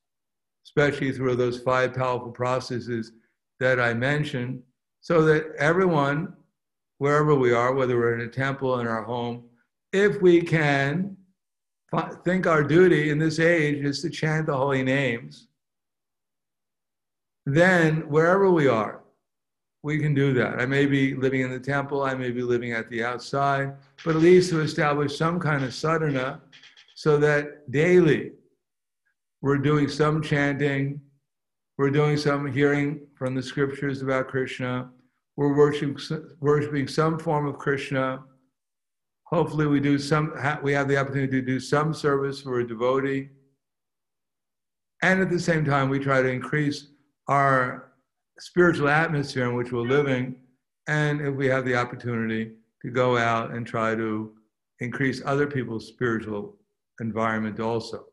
[0.64, 3.12] especially through those five powerful processes
[3.58, 4.62] that I mentioned,
[5.00, 6.34] so that everyone,
[6.98, 9.44] wherever we are, whether we're in a temple, or in our home,
[9.92, 11.16] if we can
[12.24, 15.48] think our duty in this age is to chant the holy names,
[17.46, 19.02] then wherever we are,
[19.86, 20.60] we can do that.
[20.60, 24.16] I may be living in the temple, I may be living at the outside, but
[24.16, 26.40] at least to establish some kind of sadhana
[26.96, 28.32] so that daily
[29.42, 31.00] we're doing some chanting,
[31.78, 34.90] we're doing some hearing from the scriptures about Krishna,
[35.36, 35.96] we're worshiping,
[36.40, 38.24] worshiping some form of Krishna.
[39.26, 40.32] Hopefully, we do some.
[40.64, 43.28] We have the opportunity to do some service for a devotee,
[45.02, 46.88] and at the same time, we try to increase
[47.28, 47.85] our
[48.38, 50.36] spiritual atmosphere in which we're living,
[50.88, 54.32] and if we have the opportunity to go out and try to
[54.80, 56.56] increase other people's spiritual
[57.00, 58.04] environment also.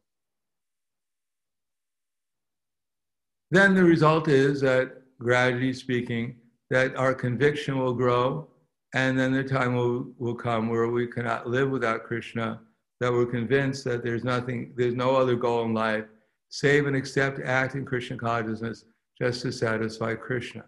[3.52, 6.38] Then the result is that, gradually speaking,
[6.70, 8.48] that our conviction will grow,
[8.96, 12.62] and then the time will, will come where we cannot live without Krishna,
[13.00, 16.06] that we're convinced that there's nothing, there's no other goal in life
[16.50, 18.86] save and accept act in Krishna consciousness
[19.24, 20.66] just to satisfy Krishna.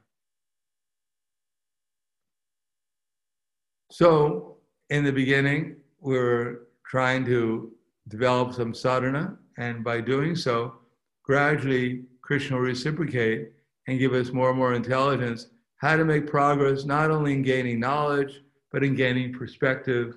[3.92, 7.74] So, in the beginning, we are trying to
[8.08, 10.76] develop some sadhana, and by doing so,
[11.24, 13.52] gradually Krishna will reciprocate
[13.88, 17.82] and give us more and more intelligence how to make progress not only in gaining
[17.82, 18.42] knowledge,
[18.72, 20.16] but in gaining perspective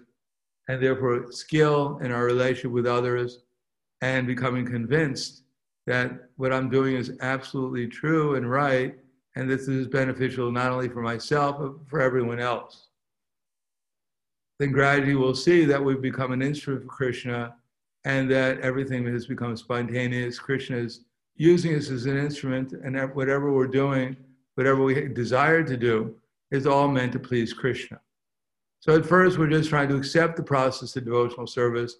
[0.68, 3.40] and therefore skill in our relationship with others
[4.00, 5.42] and becoming convinced
[5.88, 8.94] that what I'm doing is absolutely true and right,
[9.36, 12.88] and this is beneficial not only for myself, but for everyone else.
[14.58, 17.54] Then gradually we'll see that we've become an instrument for Krishna
[18.04, 20.38] and that everything has become spontaneous.
[20.38, 21.04] Krishna is
[21.36, 24.14] using us as an instrument, and whatever we're doing,
[24.56, 26.14] whatever we desire to do,
[26.50, 27.98] is all meant to please Krishna.
[28.80, 31.96] So at first, we're just trying to accept the process of devotional service.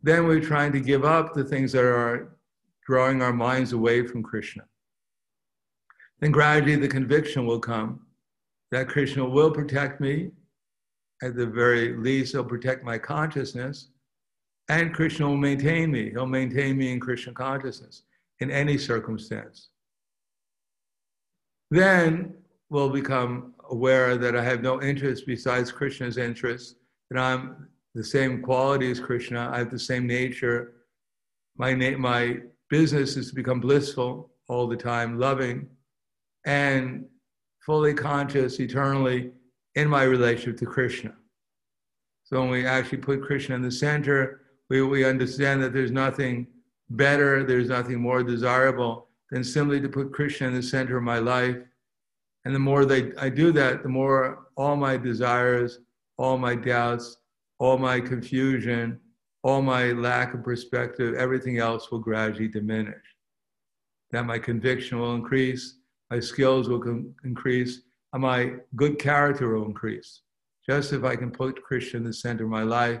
[0.00, 2.36] Then we're trying to give up the things that are
[2.86, 4.64] drawing our minds away from Krishna.
[6.20, 8.00] Then gradually the conviction will come
[8.70, 10.30] that Krishna will protect me.
[11.22, 13.88] At the very least, he'll protect my consciousness.
[14.68, 16.10] And Krishna will maintain me.
[16.10, 18.04] He'll maintain me in Krishna consciousness
[18.40, 19.68] in any circumstance.
[21.70, 22.34] Then
[22.70, 26.76] we'll become aware that I have no interest besides Krishna's interest,
[27.10, 30.72] that I'm the same quality as Krishna, I have the same nature.
[31.56, 32.38] My, na- my
[32.72, 35.68] business is to become blissful all the time, loving,
[36.46, 37.04] and
[37.60, 39.30] fully conscious eternally
[39.74, 41.12] in my relationship to Krishna.
[42.24, 46.46] So when we actually put Krishna in the center, we, we understand that there's nothing
[46.88, 51.18] better, there's nothing more desirable than simply to put Krishna in the center of my
[51.18, 51.58] life.
[52.46, 55.80] And the more they, I do that, the more all my desires,
[56.16, 57.18] all my doubts,
[57.58, 58.98] all my confusion,
[59.42, 63.02] all my lack of perspective, everything else will gradually diminish.
[64.10, 65.78] That my conviction will increase,
[66.10, 67.82] my skills will com- increase,
[68.12, 70.22] and my good character will increase.
[70.68, 73.00] Just if I can put Krishna in the center of my life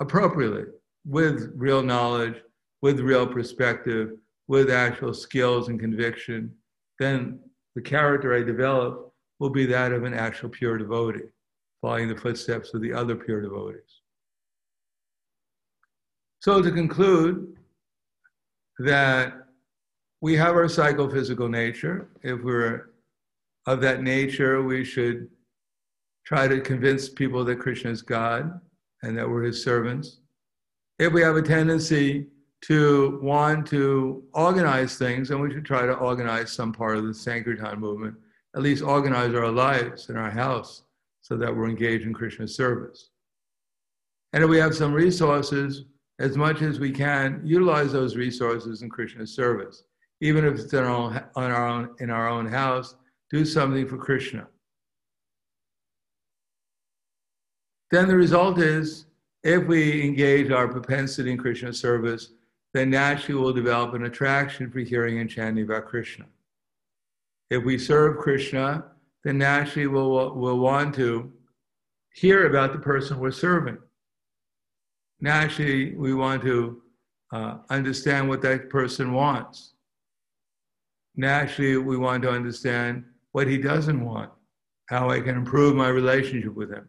[0.00, 0.64] appropriately,
[1.06, 2.34] with real knowledge,
[2.82, 4.10] with real perspective,
[4.48, 6.52] with actual skills and conviction,
[6.98, 7.38] then
[7.74, 11.30] the character I develop will be that of an actual pure devotee,
[11.80, 14.01] following the footsteps of the other pure devotees.
[16.42, 17.56] So to conclude,
[18.80, 19.46] that
[20.20, 22.08] we have our psychophysical nature.
[22.22, 22.90] If we're
[23.66, 25.28] of that nature, we should
[26.26, 28.60] try to convince people that Krishna is God
[29.04, 30.18] and that we're his servants.
[30.98, 32.26] If we have a tendency
[32.62, 37.14] to want to organize things, then we should try to organize some part of the
[37.14, 38.16] Sankirtan movement,
[38.56, 40.82] at least organize our lives in our house
[41.20, 43.10] so that we're engaged in Krishna's service.
[44.32, 45.84] And if we have some resources,
[46.18, 49.84] as much as we can, utilize those resources in Krishna's service.
[50.20, 52.94] Even if it's in our own, on our own, in our own house,
[53.30, 54.46] do something for Krishna.
[57.90, 59.06] Then the result is,
[59.42, 62.32] if we engage our propensity in Krishna service,
[62.72, 66.24] then naturally we'll develop an attraction for hearing and chanting about Krishna.
[67.50, 68.84] If we serve Krishna,
[69.24, 71.32] then naturally we'll, we'll want to
[72.14, 73.78] hear about the person we're serving.
[75.22, 76.82] Naturally, we want to
[77.32, 79.74] uh, understand what that person wants.
[81.14, 84.32] Naturally, we want to understand what he doesn't want,
[84.86, 86.88] how I can improve my relationship with him.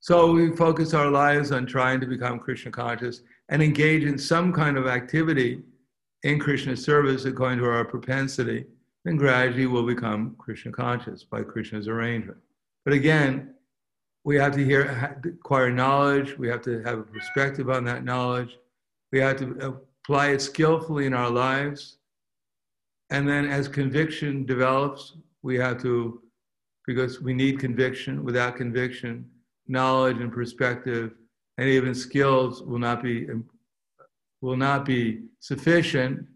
[0.00, 4.52] So we focus our lives on trying to become Krishna conscious and engage in some
[4.52, 5.62] kind of activity
[6.24, 8.64] in Krishna service according to our propensity,
[9.04, 12.38] then gradually we'll become Krishna conscious by Krishna's arrangement.
[12.84, 13.54] But again,
[14.24, 16.38] we have to hear, acquire knowledge.
[16.38, 18.58] We have to have a perspective on that knowledge.
[19.10, 21.98] We have to apply it skillfully in our lives.
[23.10, 26.22] And then as conviction develops, we have to,
[26.86, 28.24] because we need conviction.
[28.24, 29.28] Without conviction,
[29.68, 31.12] knowledge and perspective
[31.58, 33.26] and even skills will not be
[34.40, 36.26] will not be sufficient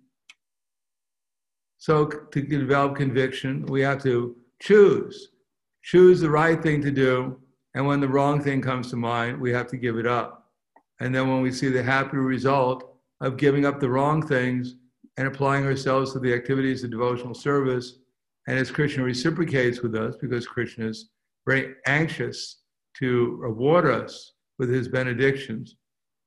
[1.79, 5.31] so to develop conviction we have to choose
[5.83, 7.39] choose the right thing to do
[7.77, 10.51] and when the wrong thing comes to mind we have to give it up
[10.99, 14.75] and then when we see the happy result of giving up the wrong things
[15.17, 17.99] and applying ourselves to the activities of devotional service
[18.49, 21.11] and as krishna reciprocates with us because krishna is
[21.47, 22.63] very anxious
[22.99, 25.77] to reward us with his benedictions,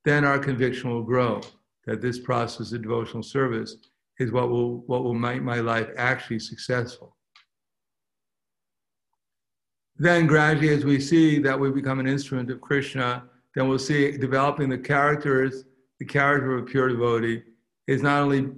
[0.04, 1.40] then our conviction will grow
[1.86, 3.76] that this process of devotional service
[4.18, 7.16] is what will, what will make my life actually successful.
[10.00, 13.22] Then, gradually, as we see that we become an instrument of Krishna,
[13.54, 15.64] then we'll see developing the characters,
[15.98, 17.42] the character of a pure devotee
[17.86, 18.48] is not only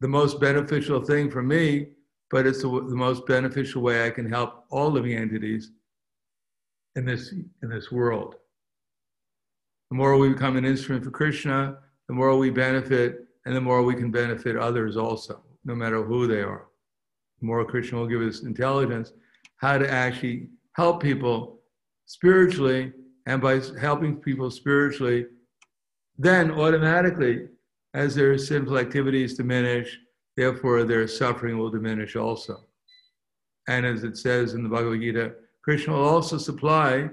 [0.00, 1.88] the most beneficial thing for me,
[2.30, 5.70] but it's the, the most beneficial way I can help all living entities
[6.94, 8.36] in this, in this world.
[9.90, 11.76] The more we become an instrument for Krishna,
[12.08, 16.26] the more we benefit, and the more we can benefit others also, no matter who
[16.26, 16.68] they are.
[17.40, 19.12] The more Krishna will give us intelligence
[19.58, 21.60] how to actually help people
[22.04, 22.92] spiritually,
[23.24, 25.26] and by helping people spiritually,
[26.18, 27.48] then automatically,
[27.94, 29.98] as their sinful activities diminish,
[30.36, 32.66] therefore their suffering will diminish also.
[33.68, 37.08] And as it says in the Bhagavad Gita, Krishna will also supply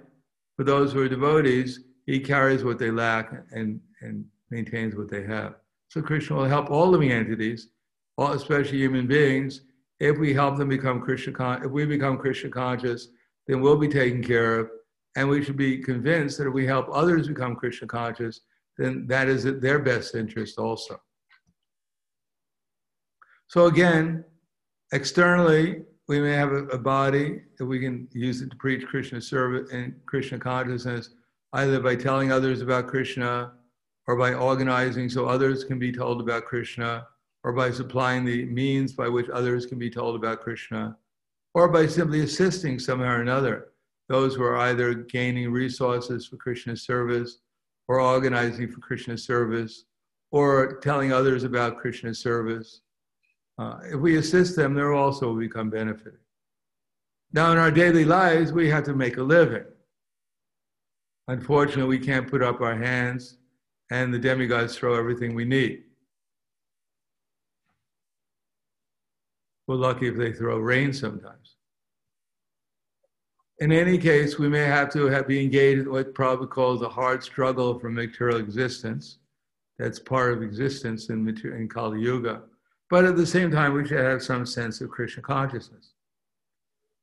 [0.58, 1.80] for those who are devotees.
[2.06, 5.56] He carries what they lack and, and maintains what they have.
[5.88, 7.70] So Krishna will help all living entities,
[8.18, 9.62] all, especially human beings,
[10.00, 13.08] if we help them become Krishna if we become Krishna conscious,
[13.48, 14.70] then we'll be taken care of.
[15.16, 18.42] And we should be convinced that if we help others become Krishna conscious,
[18.78, 21.00] then that is in their best interest also.
[23.48, 24.26] So again,
[24.92, 29.22] externally, we may have a, a, body that we can use it to preach Krishna
[29.22, 31.12] service and Krishna consciousness,
[31.54, 33.54] either by telling others about Krishna
[34.08, 37.08] or by organizing so others can be told about Krishna,
[37.44, 40.98] or by supplying the means by which others can be told about Krishna,
[41.54, 43.70] or by simply assisting somehow or another
[44.10, 47.38] those who are either gaining resources for Krishna's service,
[47.88, 49.86] or organizing for Krishna's service,
[50.32, 52.82] or telling others about Krishna's service
[53.58, 56.20] uh, if we assist them, they'll also become benefited.
[57.32, 59.66] Now, in our daily lives, we have to make a living.
[61.28, 63.38] Unfortunately, we can't put up our hands
[63.92, 65.84] and the demigods throw everything we need.
[69.68, 71.56] We're lucky if they throw rain sometimes.
[73.60, 76.90] In any case, we may have to have, be engaged in what Prabhupada calls a
[76.90, 79.20] hard struggle for material existence.
[79.78, 82.42] That's part of existence in, material, in Kali Yuga.
[82.90, 85.94] But at the same time, we should have some sense of Krishna consciousness.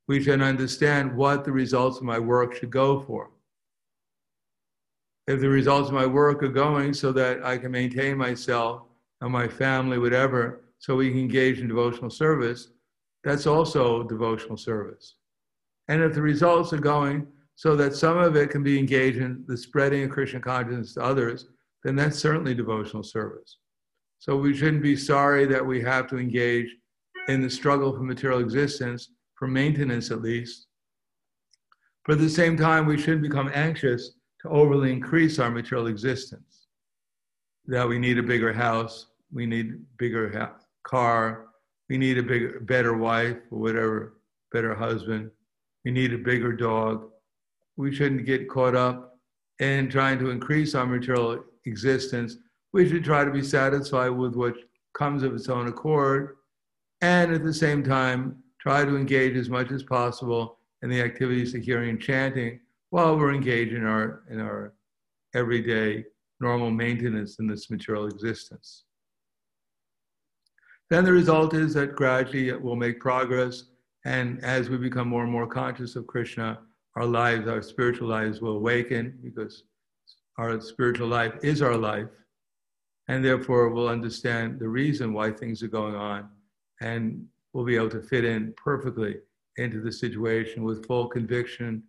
[0.07, 3.31] We should understand what the results of my work should go for.
[5.27, 8.83] If the results of my work are going so that I can maintain myself
[9.21, 12.69] and my family, whatever, so we can engage in devotional service,
[13.23, 15.15] that's also devotional service.
[15.87, 19.43] And if the results are going so that some of it can be engaged in
[19.47, 21.45] the spreading of Krishna consciousness to others,
[21.83, 23.57] then that's certainly devotional service.
[24.17, 26.75] So we shouldn't be sorry that we have to engage
[27.27, 30.65] in the struggle for material existence, for maintenance at least.
[32.07, 36.65] But at the same time, we shouldn't become anxious to overly increase our material existence.
[37.67, 40.31] That we need a bigger house, we need bigger
[40.83, 41.47] car,
[41.89, 44.17] we need a bigger, better wife or whatever,
[44.51, 45.31] better husband,
[45.83, 47.09] we need a bigger dog.
[47.77, 49.17] We shouldn't get caught up
[49.59, 52.37] in trying to increase our material existence.
[52.73, 54.55] We should try to be satisfied with what
[54.93, 56.37] comes of its own accord,
[57.01, 61.55] and at the same time, try to engage as much as possible in the activities
[61.55, 62.59] of hearing and chanting
[62.89, 64.73] while we're engaged in our, in our
[65.33, 66.03] everyday
[66.39, 68.83] normal maintenance in this material existence.
[70.91, 73.63] Then the result is that gradually we'll make progress,
[74.03, 76.59] and as we become more and more conscious of Krishna,
[76.97, 79.63] our lives, our spiritual lives will awaken because
[80.37, 82.09] our spiritual life is our life,
[83.07, 86.27] and therefore we'll understand the reason why things are going on,
[86.81, 89.15] and we'll be able to fit in perfectly
[89.55, 91.81] into the situation with full conviction,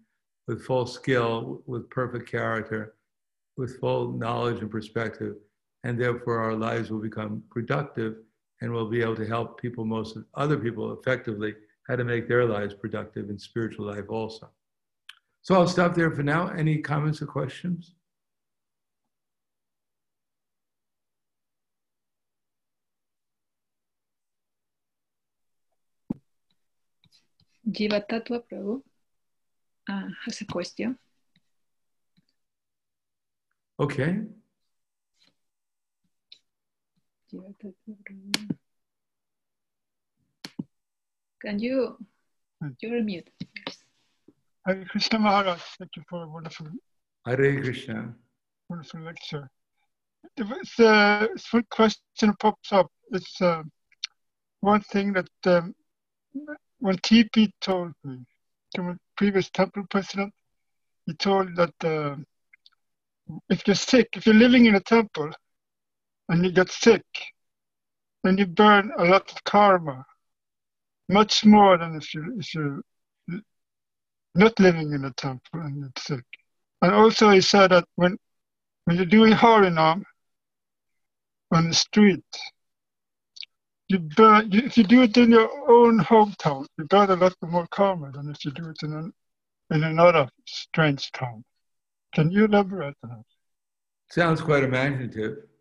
[0.47, 2.95] with full skill, with perfect character,
[3.57, 5.35] with full knowledge and perspective.
[5.83, 8.19] And therefore, our lives will become productive
[8.63, 11.53] and we'll be able to help people, most other people, effectively
[11.89, 14.49] how to make their lives productive in spiritual life also.
[15.43, 16.47] So I'll stop there for now.
[16.51, 17.95] Any comments or questions?
[27.69, 28.83] Jiva Tattva Prabhu
[29.91, 30.97] uh, has a question.
[33.81, 34.21] Okay.
[37.33, 38.57] Jiva Tattva Prabhu.
[41.41, 41.97] Can you,
[42.81, 43.31] you're mute.
[44.67, 46.67] Hare Krishna Maharaj, thank you for a wonderful,
[47.27, 48.15] Hare Krishna.
[48.69, 49.51] wonderful lecture.
[50.37, 50.45] The
[50.79, 52.89] uh, one question pops up.
[53.11, 53.63] It's uh,
[54.61, 55.75] one thing that um,
[56.79, 58.19] when TP told me,
[58.75, 60.33] the previous temple president,
[61.07, 62.17] he told that uh,
[63.49, 65.33] if you're sick, if you're living in a temple
[66.33, 67.05] and you get sick,
[68.25, 70.05] then you burn a lot of karma,
[71.11, 72.81] much more than if you if you're
[74.35, 76.25] not living in a temple and you're sick.
[76.81, 78.17] And also he said that when
[78.85, 80.05] when you're doing Harinam
[81.55, 82.25] on the street,
[83.89, 87.35] you burn, you, if you do it in your own hometown, you burn a lot
[87.43, 89.13] more karma than if you do it in, an,
[89.71, 91.45] in another strange town.
[92.15, 93.25] Can you elaborate on that?
[94.09, 95.52] Sounds quite imaginative.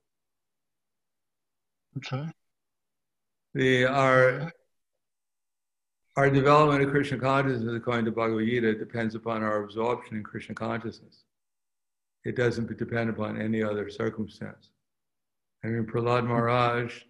[1.98, 2.26] Okay.
[3.54, 4.52] The our
[6.18, 10.56] our development of Krishna consciousness, according to Bhagavad Gita, depends upon our absorption in Krishna
[10.56, 11.24] consciousness.
[12.24, 14.70] It doesn't depend upon any other circumstance.
[15.64, 17.04] I mean, Prahlad Maharaj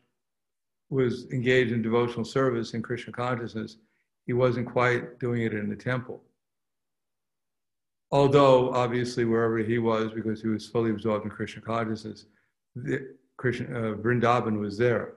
[0.89, 3.77] was engaged in devotional service in Krishna consciousness.
[4.25, 6.21] He wasn't quite doing it in the temple.
[8.11, 12.25] Although, obviously, wherever he was, because he was fully absorbed in Krishna consciousness,
[12.75, 15.13] the Krishna, uh, Vrindavan was there.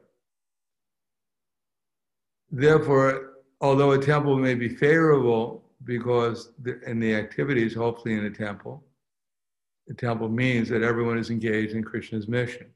[2.51, 8.31] Therefore, although a temple may be favorable because the, in the activities, hopefully in a
[8.31, 8.83] temple,
[9.87, 12.68] the temple means that everyone is engaged in Krishna's mission,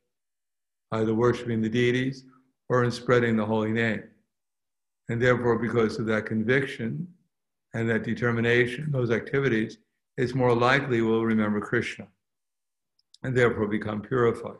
[0.92, 2.24] either worshiping the deities
[2.68, 4.03] or in spreading the holy name.
[5.09, 7.09] And therefore, because of that conviction
[7.72, 9.78] and that determination, those activities,
[10.18, 12.07] it's more likely we'll remember Krishna
[13.22, 14.59] and therefore become purified.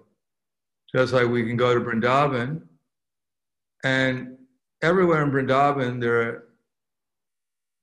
[0.95, 2.62] Just like we can go to Vrindavan
[3.84, 4.36] and
[4.82, 6.49] everywhere in Vrindavan, there are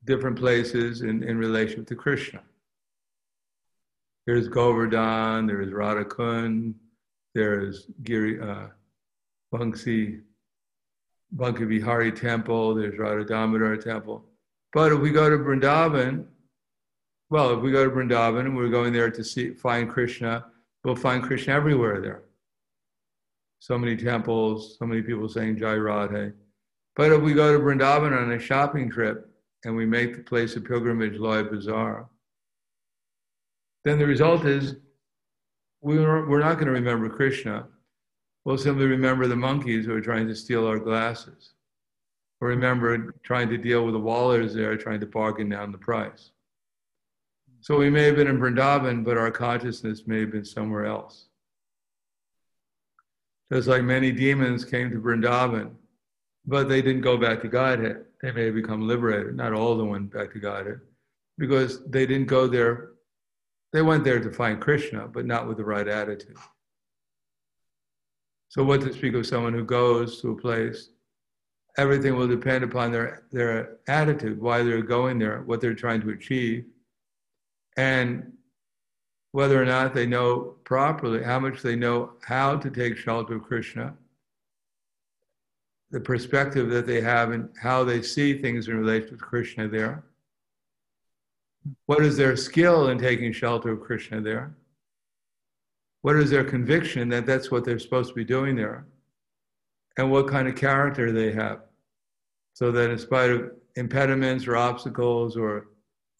[0.06, 2.41] different places in, in relation to Krishna.
[4.26, 6.74] There's Govardhan, there's Radhakund,
[7.36, 8.68] there's Giri, uh,
[9.53, 10.22] Bangsi,
[11.36, 14.26] Banke Bihari temple, there's Radha temple.
[14.74, 16.26] But if we go to Vrindavan,
[17.30, 20.45] well, if we go to Vrindavan and we're going there to see, find Krishna,
[20.84, 22.24] we'll find Krishna everywhere there.
[23.66, 26.32] So many temples, so many people saying Jai Radhe.
[26.95, 29.28] But if we go to Vrindavan on a shopping trip
[29.63, 32.07] and we make the place a pilgrimage, Loy Bazaar,
[33.84, 34.76] then the result is
[35.82, 37.66] we're, we're not going to remember Krishna.
[38.43, 41.53] We'll simply remember the monkeys who are trying to steal our glasses.
[42.41, 46.30] Or remember trying to deal with the wallahs there, trying to bargain down the price.
[47.61, 51.30] So we may have been in Vrindavan, but our consciousness may have been somewhere else.
[53.52, 55.76] Just like many demons came to Vrindavan
[56.48, 58.06] but they didn't go back to Godhead.
[58.22, 59.36] They may have become liberated.
[59.36, 60.80] Not all of them went back to Godhead
[61.38, 62.91] because they didn't go there.
[63.74, 66.38] They went there to find Krishna, but not with the right attitude.
[68.50, 70.89] So, what to speak of someone who goes to a place?
[71.78, 76.12] Everything will depend upon their, their attitude, why they're going there, what they're trying to
[76.12, 76.64] achieve,
[77.76, 78.32] and
[79.36, 83.44] whether or not they know properly, how much they know how to take shelter of
[83.44, 83.94] Krishna,
[85.92, 90.06] the perspective that they have and how they see things in relation to Krishna there.
[91.86, 94.56] What is their skill in taking shelter of Krishna there?
[96.02, 98.86] What is their conviction that that's what they're supposed to be doing there?
[99.98, 101.60] And what kind of character they have.
[102.54, 105.68] So that in spite of impediments or obstacles or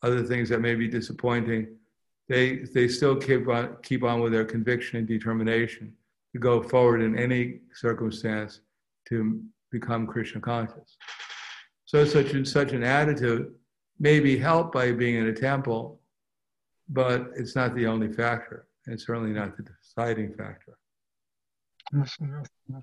[0.04, 1.70] other things that may be disappointing,
[2.28, 5.94] they, they still keep on, keep on with their conviction and determination
[6.34, 8.62] to go forward in any circumstance
[9.10, 10.98] to become Krishna conscious.
[11.86, 13.54] So such and such an attitude
[14.00, 16.02] may be helped by being in a temple,
[16.90, 18.68] but it's not the only factor.
[18.88, 20.78] It's certainly not the deciding factor.
[21.94, 22.82] Yes, yes, yes.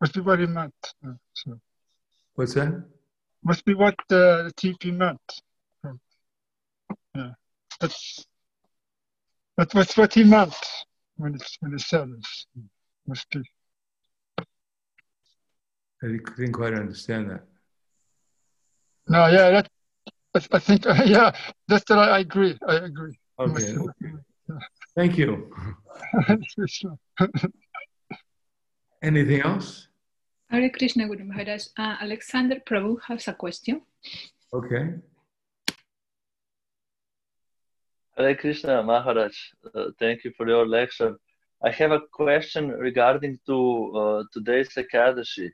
[0.00, 0.74] Must be what he meant.
[1.06, 1.58] uh, So.
[2.34, 2.84] What's that?
[3.44, 5.20] Must be what uh, the TP meant.
[7.14, 7.30] Yeah,
[7.82, 8.24] that's
[9.58, 10.54] that was what he meant
[11.16, 12.46] when it's when he said this.
[13.06, 13.42] Must be.
[16.02, 16.06] I
[16.36, 17.42] didn't quite understand that.
[19.08, 19.68] No, yeah, that
[20.34, 21.32] I, I think yeah,
[21.68, 22.56] that's that I, I agree.
[22.66, 23.18] I agree.
[23.38, 23.76] Okay.
[24.96, 25.52] Thank you.
[29.02, 29.88] Anything else?
[30.48, 31.66] Hare Krishna Guru Maharaj.
[31.76, 33.82] Uh, Alexander Prabhu has a question.
[34.52, 34.94] Okay.
[38.16, 39.34] Hare Krishna Maharaj,
[39.74, 41.16] uh, thank you for your lecture.
[41.64, 45.50] I have a question regarding to uh, today's Ekadashi.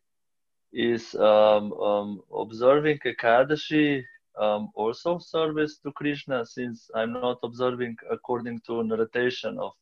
[0.71, 4.03] Is um, um, observing Ekadashi
[4.39, 9.73] um, also service to Krishna since I'm not observing according to narration of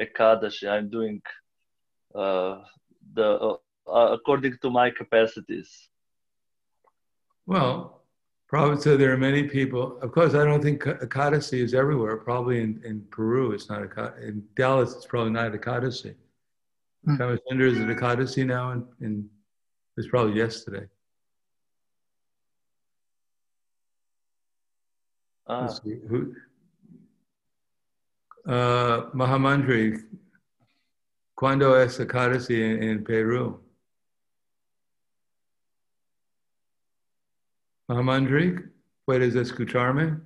[0.00, 0.68] Ekadashi.
[0.68, 1.22] I'm doing
[2.14, 2.58] uh,
[3.14, 3.56] the uh,
[3.86, 5.88] uh, according to my capacities.
[7.46, 8.01] Well,
[8.52, 9.98] Prabhupada said there are many people.
[10.02, 12.18] Of course, I don't think Ekadasi is everywhere.
[12.18, 16.14] Probably in, in Peru, it's not a In Dallas, it's probably not Ekadasi.
[17.06, 17.16] Hmm.
[17.16, 18.72] Kamachandra is it Ekadasi now?
[18.72, 20.86] And in, in, it was probably yesterday.
[25.46, 26.34] Ah, Let's see, who,
[28.46, 29.98] uh, Mahamandri,
[31.34, 33.61] cuando es Ekadasi en, en Peru?
[37.96, 38.56] Mahamandri,
[39.06, 40.18] ¿puedes escucharme?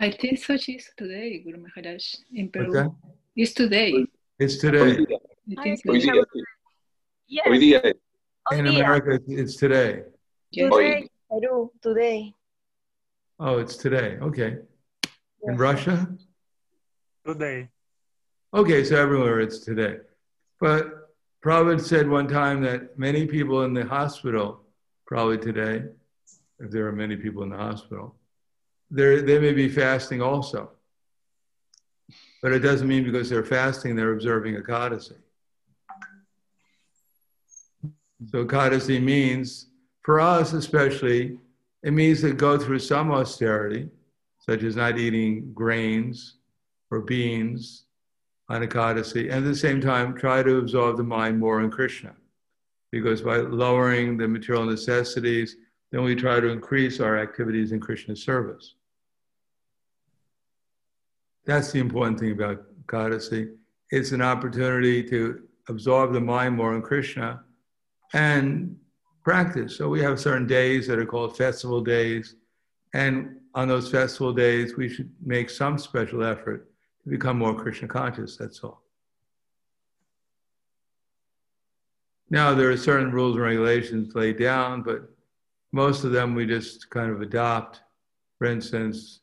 [0.00, 2.02] I think such is today, Guru Maharaj,
[2.34, 2.72] in What's Peru.
[2.72, 2.90] that?
[3.36, 4.04] It's today.
[4.40, 4.96] It's today.
[5.46, 6.24] día, I hoy día.
[7.28, 7.44] Yes.
[7.46, 7.94] Hoy día,
[8.50, 8.66] In.
[8.66, 10.02] America, it's- it's today.
[10.50, 10.72] Yes.
[10.72, 12.34] Today, Peru, today.
[13.38, 14.18] Oh, it's today.
[14.20, 14.58] Okay.
[15.44, 16.08] In Russia?
[17.24, 17.68] Today.
[18.52, 20.00] Okay, so everywhere it's today.
[20.58, 24.65] But Prabhupada said one time that many people in the hospital,
[25.06, 25.84] probably today,
[26.58, 28.14] if there are many people in the hospital,
[28.90, 30.70] they're, they may be fasting also.
[32.42, 35.16] But it doesn't mean because they're fasting, they're observing Ekadasi.
[38.30, 39.68] So Ekadasi means,
[40.02, 41.38] for us especially,
[41.82, 43.88] it means to go through some austerity,
[44.38, 46.36] such as not eating grains
[46.90, 47.84] or beans
[48.48, 52.14] on Ekadasi, and at the same time try to absorb the mind more in Krishna.
[53.00, 55.56] Because by lowering the material necessities,
[55.90, 58.74] then we try to increase our activities in Krishna service.
[61.44, 63.54] That's the important thing about Ekadasi.
[63.90, 67.42] It's an opportunity to absorb the mind more in Krishna
[68.14, 68.76] and
[69.22, 69.76] practice.
[69.76, 72.36] So we have certain days that are called festival days.
[72.94, 76.70] And on those festival days, we should make some special effort
[77.04, 78.36] to become more Krishna conscious.
[78.36, 78.85] That's all.
[82.28, 85.08] Now, there are certain rules and regulations laid down, but
[85.72, 87.82] most of them we just kind of adopt.
[88.38, 89.20] For instance,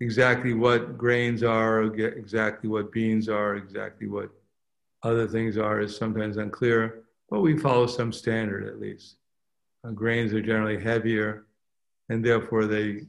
[0.00, 4.30] exactly what grains are, exactly what beans are, exactly what
[5.02, 9.16] other things are is sometimes unclear, but we follow some standard at least.
[9.84, 11.46] Uh, grains are generally heavier,
[12.08, 13.02] and therefore they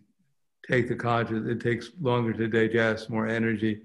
[0.69, 3.81] take the conscious, it takes longer to digest, more energy,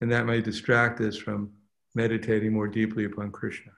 [0.00, 1.50] and that may distract us from
[1.94, 3.72] meditating more deeply upon Krishna.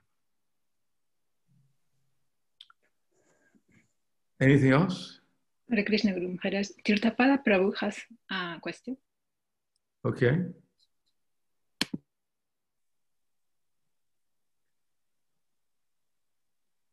[4.41, 5.21] Anything else?
[5.71, 6.69] Hare Krishna Guru Maharaj.
[6.85, 7.97] Tirthapada Prabhu has
[8.31, 8.97] a question.
[10.05, 10.35] Okay.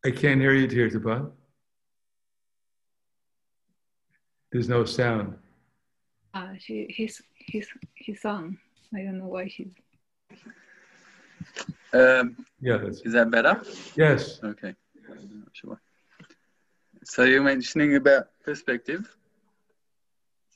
[0.05, 1.31] I can't hear you, Tirthapat.
[4.51, 5.35] There's no sound.
[6.33, 8.57] Uh, she, he's, he's, he's on.
[8.95, 9.67] I don't know why he's.
[11.93, 13.61] Um, Yeah, that's is that better?
[13.95, 14.39] yes.
[14.43, 14.75] Okay.
[15.53, 15.79] Sure.
[17.09, 19.15] So you're mentioning about perspective,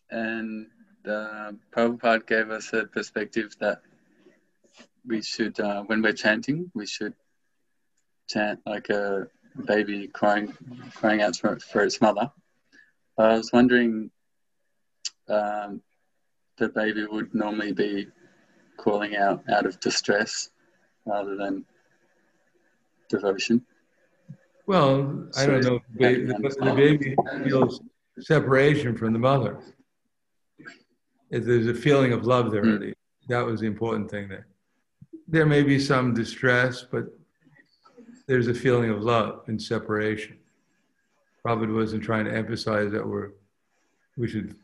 [0.09, 0.67] and
[1.07, 3.81] uh, Prabhupada gave us a perspective that
[5.07, 7.13] we should, uh, when we're chanting, we should
[8.27, 9.27] chant like a
[9.65, 10.53] baby crying,
[10.93, 12.29] crying out for, for its mother.
[13.17, 14.11] I was wondering,
[15.29, 15.81] um,
[16.57, 18.07] the baby would normally be
[18.75, 20.49] calling out out of distress
[21.05, 21.65] rather than
[23.09, 23.65] devotion.
[24.67, 25.79] Well, I don't know.
[25.95, 27.81] The, the, the baby feels
[28.19, 29.59] separation from the mother.
[31.29, 32.93] If there's a feeling of love there, already.
[33.27, 34.47] that was the important thing there.
[35.27, 37.05] There may be some distress, but
[38.27, 40.37] there's a feeling of love and separation.
[41.45, 43.31] Prabhupada wasn't trying to emphasize that we're
[44.17, 44.55] we should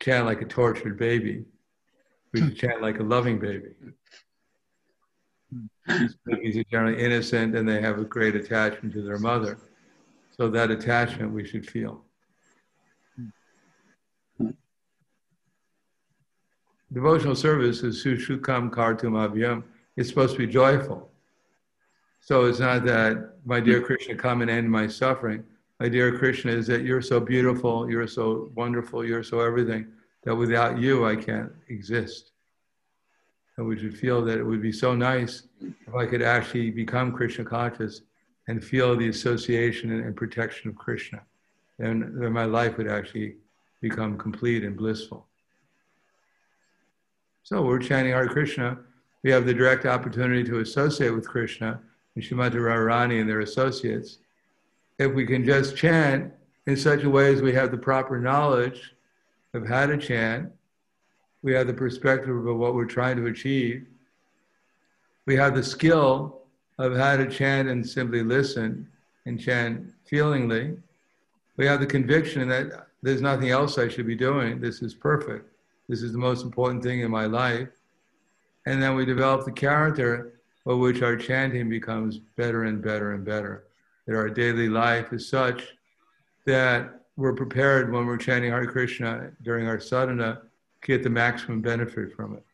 [0.00, 1.44] chant like a tortured baby.
[2.32, 3.70] We should chant like a loving baby.
[6.26, 9.58] Babies are generally innocent and they have a great attachment to their mother.
[10.36, 12.04] So that attachment we should feel.
[16.92, 19.62] Devotional service is Susukham Kartum Avyayam.
[19.96, 21.10] It's supposed to be joyful.
[22.20, 25.42] So it's not that, my dear Krishna, come and end my suffering.
[25.80, 29.86] My dear Krishna, is that you're so beautiful, you're so wonderful, you're so everything,
[30.24, 32.31] that without you I can't exist.
[33.56, 37.12] And we should feel that it would be so nice if I could actually become
[37.12, 38.02] Krishna conscious
[38.48, 41.22] and feel the association and, protection of Krishna.
[41.78, 43.36] Then, then my life would actually
[43.80, 45.26] become complete and blissful.
[47.42, 48.78] So we're chanting Hare Krishna.
[49.22, 51.80] We have the direct opportunity to associate with Krishna
[52.14, 54.18] and Srimati Radharani and their associates.
[54.98, 56.32] If we can just chant
[56.66, 58.94] in such a way as we have the proper knowledge
[59.54, 60.50] of how to chant,
[61.42, 63.86] we have the perspective of what we're trying to achieve,
[65.26, 66.42] we have the skill
[66.78, 68.88] of how to chant and simply listen
[69.26, 70.76] and chant feelingly.
[71.56, 74.60] We have the conviction that there's nothing else I should be doing.
[74.60, 75.48] This is perfect.
[75.88, 77.68] This is the most important thing in my life.
[78.66, 80.34] And then we develop the character
[80.64, 83.64] by which our chanting becomes better and better and better.
[84.06, 85.76] That our daily life is such
[86.46, 90.42] that we're prepared when we're chanting Hare Krishna during our sadhana
[90.82, 92.44] get the maximum benefit from it.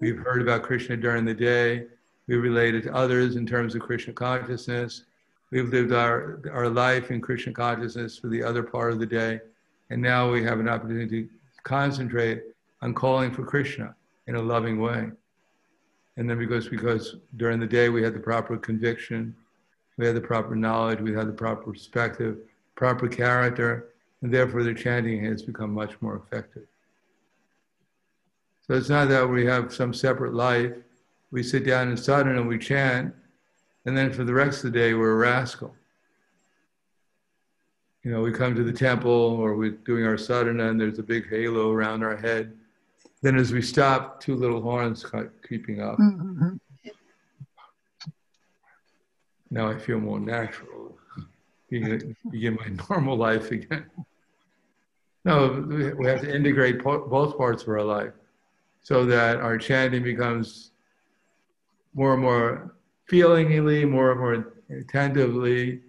[0.00, 1.86] We've heard about Krishna during the day.
[2.28, 5.04] We related to others in terms of Krishna consciousness.
[5.50, 9.40] We've lived our, our life in Krishna consciousness for the other part of the day.
[9.90, 11.30] And now we have an opportunity to
[11.62, 12.42] concentrate
[12.80, 13.94] on calling for Krishna
[14.26, 15.10] in a loving way.
[16.16, 19.34] And then because because during the day we had the proper conviction,
[19.96, 22.38] we had the proper knowledge, we had the proper perspective,
[22.74, 26.66] proper character, and therefore the chanting has become much more effective.
[28.66, 30.72] So it's not that we have some separate life
[31.32, 33.12] we sit down in sadhana and we chant,
[33.86, 35.74] and then for the rest of the day, we're a rascal.
[38.04, 41.02] You know, we come to the temple or we're doing our sadhana and there's a
[41.02, 42.52] big halo around our head.
[43.22, 45.98] Then as we stop, two little horns creeping up.
[45.98, 46.56] Mm-hmm.
[49.50, 50.98] Now I feel more natural,
[51.70, 53.86] begin, begin my normal life again.
[55.24, 55.64] No,
[55.96, 58.12] we have to integrate both parts of our life
[58.82, 60.72] so that our chanting becomes
[61.94, 62.74] more and more
[63.06, 65.80] feelingly, more and more attentively,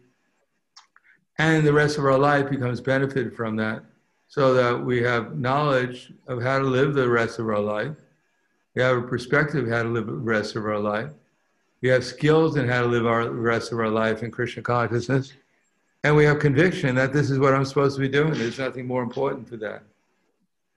[1.37, 3.83] and the rest of our life becomes benefited from that,
[4.27, 7.95] so that we have knowledge of how to live the rest of our life.
[8.75, 11.11] We have a perspective how to live the rest of our life.
[11.81, 14.61] We have skills in how to live our, the rest of our life in Krishna
[14.63, 15.33] consciousness.
[16.03, 18.33] And we have conviction that this is what I'm supposed to be doing.
[18.33, 19.83] There's nothing more important to that.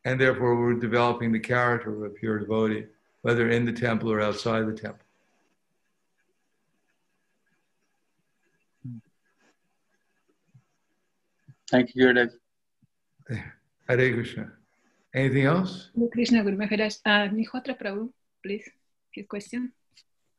[0.07, 2.85] And therefore, we're developing the character of a pure devotee,
[3.23, 5.05] whether in the temple or outside the temple.
[11.69, 12.31] Thank you, Gurudev.
[13.89, 14.53] Hare Krishna.
[15.13, 15.91] Anything else?
[15.99, 16.95] Hare Krishna Guru Maharaj.
[17.05, 18.11] Uh, Nihotra Prabhu,
[18.45, 18.71] please,
[19.11, 19.73] his question.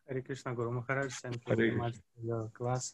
[0.08, 2.94] Hare Krishna Guru Maharaj, thank you very much for your class.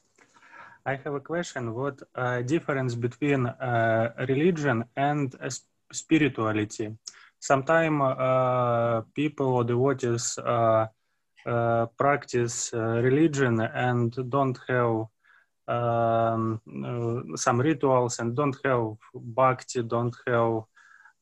[0.88, 1.76] I have a question.
[1.76, 5.36] What uh, difference between uh, religion and
[5.94, 6.98] spirituality?
[7.40, 10.88] Sometimes uh, people or devotees uh,
[11.46, 15.06] uh, practice uh, religion and don't have
[15.68, 20.64] um, uh, some rituals and don't have bhakti, don't have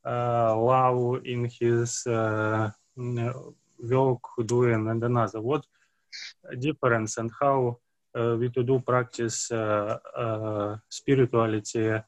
[0.05, 5.41] uh, love in his uh, work doing and another.
[5.41, 5.65] What
[6.59, 7.77] difference and how
[8.15, 11.99] uh, we to do practice uh, uh, spirituality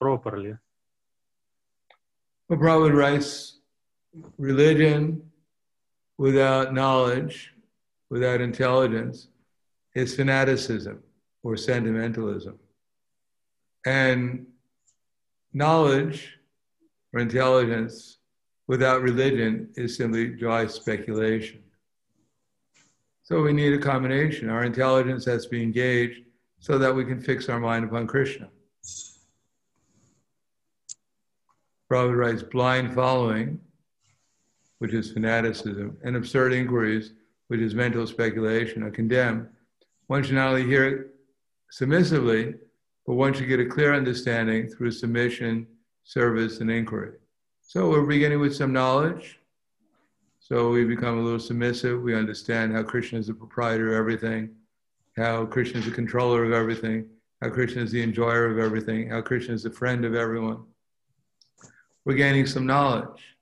[0.00, 0.56] properly?
[2.48, 3.58] Well, Prabhupada writes,
[4.38, 5.30] religion
[6.16, 7.52] without knowledge,
[8.08, 9.28] without intelligence,
[9.94, 11.02] is fanaticism
[11.42, 12.58] or sentimentalism.
[13.84, 14.46] And
[15.52, 16.38] knowledge
[17.12, 18.18] or intelligence
[18.68, 21.62] without religion is simply dry speculation.
[23.24, 24.50] So we need a combination.
[24.50, 26.20] Our intelligence has to be engaged
[26.60, 28.50] so that we can fix our mind upon Krishna.
[31.90, 33.60] Prabhupada writes blind following,
[34.78, 37.12] which is fanaticism, and absurd inquiries,
[37.48, 39.48] which is mental speculation, are condemned.
[40.08, 41.14] One should not only hear it
[41.70, 42.54] submissively,
[43.06, 45.66] but one should get a clear understanding through submission,
[46.04, 47.12] service, and inquiry.
[47.62, 49.40] So we're beginning with some knowledge.
[50.40, 52.02] So we become a little submissive.
[52.02, 54.50] We understand how Krishna is the proprietor of everything,
[55.16, 57.06] how Krishna is the controller of everything,
[57.42, 60.64] how Krishna is the enjoyer of everything, how Krishna is the friend of everyone.
[62.06, 63.34] We're gaining some knowledge.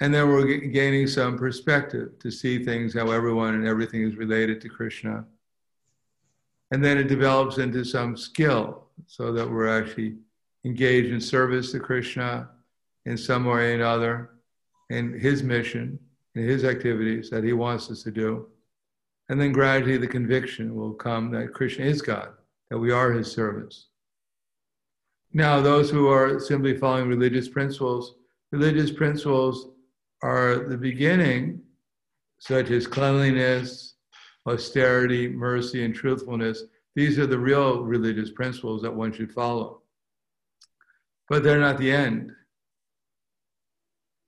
[0.00, 4.16] And then we're g- gaining some perspective to see things, how everyone and everything is
[4.16, 5.26] related to Krishna.
[6.70, 10.16] And then it develops into some skill so that we're actually
[10.64, 12.48] engaged in service to Krishna
[13.04, 14.30] in some way or another,
[14.88, 15.98] in his mission,
[16.34, 18.46] in his activities that he wants us to do.
[19.28, 22.30] And then gradually the conviction will come that Krishna is God,
[22.70, 23.88] that we are his servants.
[25.36, 28.14] Now, those who are simply following religious principles,
[28.52, 29.66] religious principles
[30.22, 31.60] are the beginning,
[32.38, 33.96] such as cleanliness,
[34.46, 36.62] austerity, mercy, and truthfulness.
[36.94, 39.82] These are the real religious principles that one should follow.
[41.28, 42.30] But they're not the end.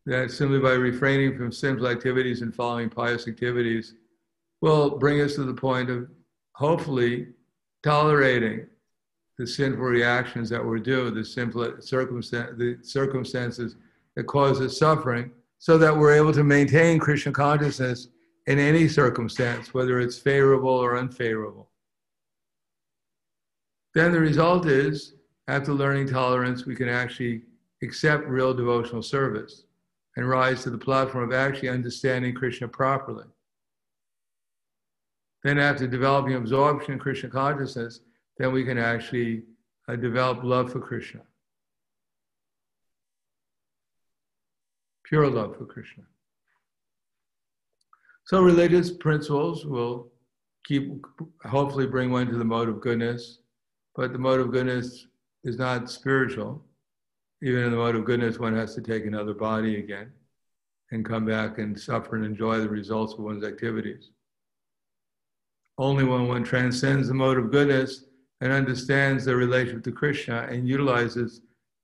[0.06, 3.94] That simply by refraining from sinful activities and following pious activities
[4.60, 6.08] will bring us to the point of
[6.54, 7.28] hopefully
[7.84, 8.66] tolerating
[9.38, 13.76] the sinful reactions that we're due, the simple circumstance, the circumstances
[14.14, 18.08] that cause us suffering, so that we're able to maintain Krishna consciousness
[18.46, 21.68] in any circumstance, whether it's favorable or unfavorable.
[23.94, 25.14] Then the result is,
[25.48, 27.42] after learning tolerance, we can actually
[27.82, 29.64] accept real devotional service
[30.16, 33.26] and rise to the platform of actually understanding Krishna properly.
[35.42, 38.00] Then, after developing absorption in Krishna consciousness,
[38.38, 39.42] then we can actually
[39.88, 41.20] uh, develop love for Krishna.
[45.04, 46.02] Pure love for Krishna.
[48.24, 50.10] So, religious principles will
[50.64, 50.90] keep,
[51.44, 53.38] hopefully, bring one to the mode of goodness,
[53.94, 55.06] but the mode of goodness
[55.44, 56.64] is not spiritual.
[57.42, 60.12] Even in the mode of goodness, one has to take another body again
[60.90, 64.10] and come back and suffer and enjoy the results of one's activities.
[65.78, 68.06] Only when one transcends the mode of goodness
[68.40, 71.40] and understands their relationship to Krishna and utilizes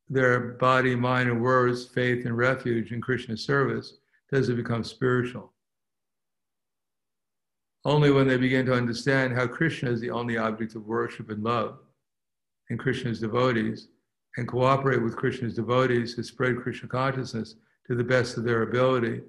[0.09, 3.95] their body, mind, and words, faith, and refuge in Krishna's service,
[4.31, 5.53] does it become spiritual.
[7.85, 11.43] Only when they begin to understand how Krishna is the only object of worship and
[11.43, 11.79] love,
[12.71, 13.89] and Krishna's devotees,
[14.37, 19.23] and cooperate with Krishna's devotees to spread Krishna consciousness to the best of their ability,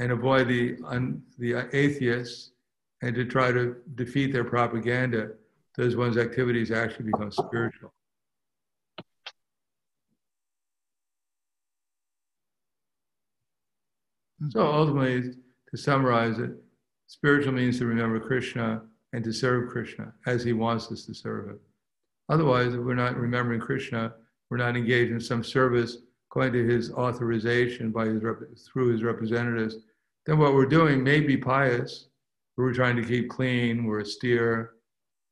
[0.00, 2.52] and avoid the, un, the atheists,
[3.02, 5.30] and to try to defeat their propaganda
[5.78, 7.94] does one's activities actually become spiritual.
[14.50, 15.34] So ultimately,
[15.70, 16.50] to summarize it,
[17.06, 21.48] spiritual means to remember Krishna and to serve Krishna as he wants us to serve
[21.48, 21.60] him.
[22.28, 24.14] Otherwise, if we're not remembering Krishna,
[24.50, 25.98] we're not engaged in some service
[26.30, 28.38] according to his authorization by his rep-
[28.70, 29.76] through his representatives,
[30.26, 32.08] then what we're doing may be pious.
[32.56, 34.72] But we're trying to keep clean, we're austere,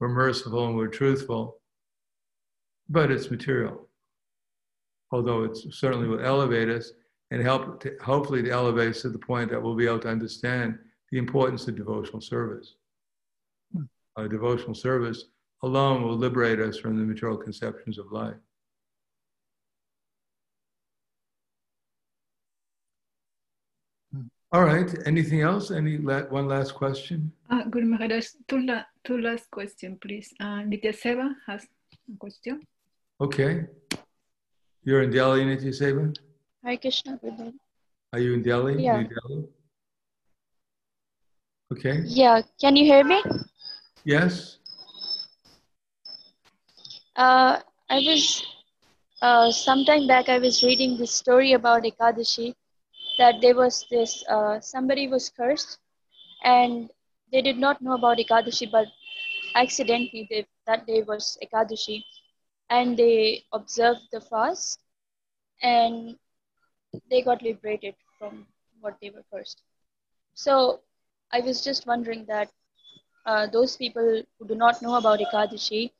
[0.00, 1.58] we're merciful, and we're truthful,
[2.88, 3.88] but it's material.
[5.10, 6.92] Although it certainly will elevate us
[7.30, 10.08] and help to, hopefully to elevate us to the point that we'll be able to
[10.08, 10.78] understand
[11.10, 12.74] the importance of devotional service.
[14.16, 15.24] Uh, devotional service
[15.62, 18.36] alone will liberate us from the material conceptions of life.
[24.56, 24.90] All right.
[25.04, 25.70] Anything else?
[25.70, 27.30] Any la- one last question?
[27.50, 30.32] Uh, Guru Maharaj, two, la- two last question, please.
[30.40, 32.62] Uh, Nitya Seva has a question.
[33.20, 33.66] Okay.
[34.82, 36.16] You're in Delhi, Nitya Seva?
[36.64, 37.52] Hare Krishna, Guru.
[38.14, 38.82] Are you in Delhi?
[38.82, 39.02] Yeah.
[39.02, 39.44] New Delhi?
[41.74, 42.02] Okay.
[42.06, 43.22] Yeah, can you hear me?
[44.04, 44.56] Yes.
[47.14, 48.42] Uh, I was,
[49.20, 52.54] uh, sometime back, I was reading this story about Ekadashi
[53.18, 55.78] that there was this, uh, somebody was cursed
[56.44, 56.90] and
[57.32, 58.86] they did not know about Ekadashi, but
[59.54, 62.02] accidentally they, that day was Ekadashi
[62.70, 64.80] and they observed the fast
[65.62, 66.16] and
[67.10, 68.46] they got liberated from
[68.80, 69.62] what they were cursed.
[70.34, 70.80] So
[71.32, 72.48] I was just wondering that
[73.26, 75.90] uh, those people who do not know about Ekadashi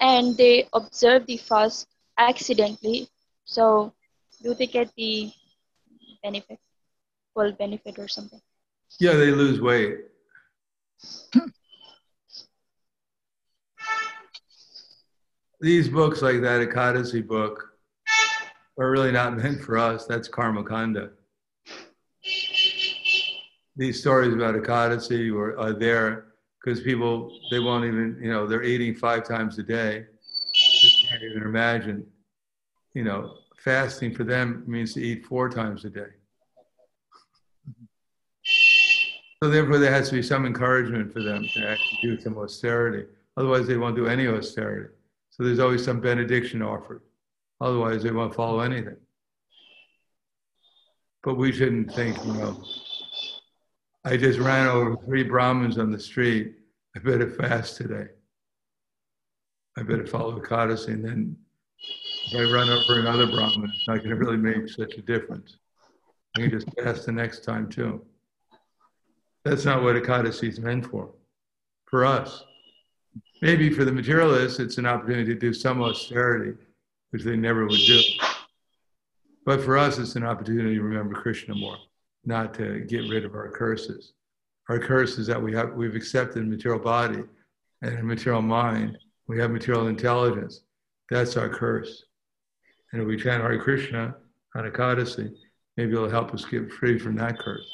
[0.00, 1.86] and they observe the fast
[2.18, 3.08] accidentally.
[3.44, 3.92] So
[4.42, 5.32] do they get the
[6.22, 6.58] benefit,
[7.34, 8.40] full benefit or something?
[9.00, 9.98] Yeah, they lose weight.
[15.60, 17.68] These books, like that Ekadasi book,
[18.78, 20.06] are really not meant for us.
[20.06, 21.10] That's Karma Kanda.
[23.76, 28.62] These stories about Ekadasi are, are there because people, they won't even, you know, they're
[28.62, 30.04] eating five times a day.
[30.82, 32.06] They can't even imagine,
[32.94, 36.10] you know, fasting for them means to eat four times a day.
[39.42, 43.06] So therefore, there has to be some encouragement for them to actually do some austerity.
[43.36, 44.94] Otherwise, they won't do any austerity.
[45.30, 47.02] So there's always some benediction offered.
[47.60, 48.96] Otherwise, they won't follow anything.
[51.22, 52.62] But we shouldn't think, you know,
[54.04, 56.54] I just ran over three Brahmins on the street.
[56.96, 58.08] I better fast today.
[59.76, 60.88] I better follow the Ekadasi.
[60.88, 61.36] And then
[62.26, 65.56] if I run over another Brahmin, it's not going to really make such a difference.
[66.36, 68.04] I can just pass the next time too.
[69.44, 71.10] That's not what Ekadasi is meant for.
[71.86, 72.44] For us.
[73.42, 76.56] Maybe for the materialists, it's an opportunity to do some austerity,
[77.10, 78.00] which they never would do.
[79.44, 81.76] But for us, it's an opportunity to remember Krishna more,
[82.24, 84.12] not to get rid of our curses.
[84.68, 87.24] Our curse is that we have we've accepted a material body
[87.82, 88.96] and a material mind.
[89.26, 90.62] We have material intelligence.
[91.10, 92.04] That's our curse.
[92.92, 94.14] And if we chant Hare Krishna
[94.54, 95.32] on Ekadasi,
[95.76, 97.66] maybe it'll help us get free from that curse.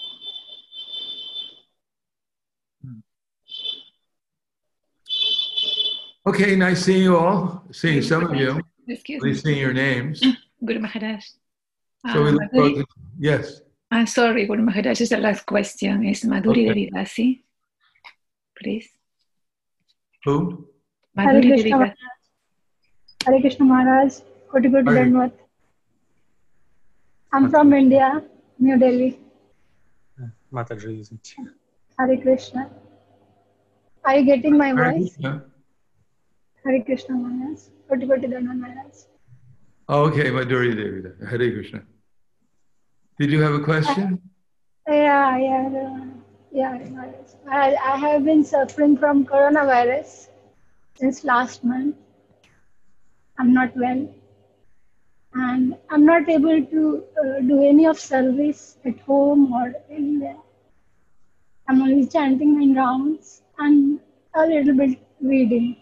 [6.27, 7.65] Okay, nice seeing you all.
[7.73, 9.31] Seeing some of you, Excuse at me.
[9.31, 10.21] least seeing your names.
[10.65, 11.25] Guru Maharaj.
[12.13, 12.87] So we Uh, look forward to,
[13.19, 13.61] yes.
[13.91, 16.05] I'm sorry, Guru Maharaj, is the last question.
[16.05, 16.91] Is Madhuri Okay.
[16.91, 17.43] Devidasi?
[18.61, 18.89] Please.
[20.25, 20.69] Who?
[21.17, 21.95] Hare Madhuri Krishna Devidasi.
[23.27, 24.13] Hare Krishna Maharaj,
[24.51, 25.05] Koti Koti Hare.
[25.05, 25.33] Dandavat.
[27.33, 28.23] I'm from India,
[28.59, 29.21] New Delhi.
[30.53, 31.35] Mataji isn't.
[31.99, 32.71] Hare Krishna.
[34.05, 35.15] Are you getting my Hare voice?
[35.15, 35.45] Krishna.
[36.65, 38.95] Hare Krishna Maharaj, Koti Koti Dandavat Maharaj.
[39.89, 41.27] Oh, okay, Madhuri Devi.
[41.31, 41.83] Hare Krishna.
[43.19, 44.21] Did you have a question?
[44.87, 46.07] Yeah, yeah, uh,
[46.53, 46.79] yeah.
[47.51, 50.29] I, I have been suffering from coronavirus
[50.95, 51.97] since last month.
[53.39, 54.09] I'm not well.
[55.41, 60.37] And I'm not able to uh, do any of service at home or anywhere.
[61.69, 64.01] I'm only chanting my rounds and
[64.35, 65.77] a little bit reading.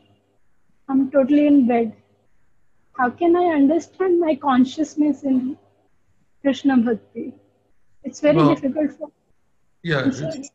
[0.90, 1.94] I'm totally in bed.
[2.98, 5.56] How can I understand my consciousness in
[6.42, 7.32] Krishna Bhakti?
[8.04, 9.10] It's very Well- difficult for
[9.82, 10.50] Yeah, it's,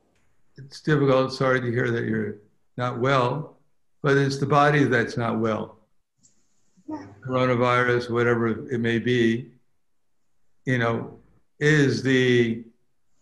[0.58, 1.34] it's difficult.
[1.34, 2.36] Sorry to hear that you're
[2.78, 3.58] not well,
[4.04, 5.81] but it's the body that's not well.
[7.26, 9.52] Coronavirus, whatever it may be,
[10.66, 11.20] you know,
[11.60, 12.64] is the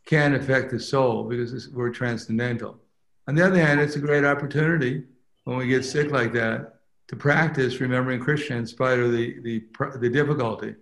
[0.06, 2.80] can affect the soul because we're transcendental.
[3.28, 5.04] On the other hand, it's a great opportunity
[5.44, 9.64] when we get sick like that to practice remembering Krishna in spite of the, the,
[10.00, 10.76] the difficulty,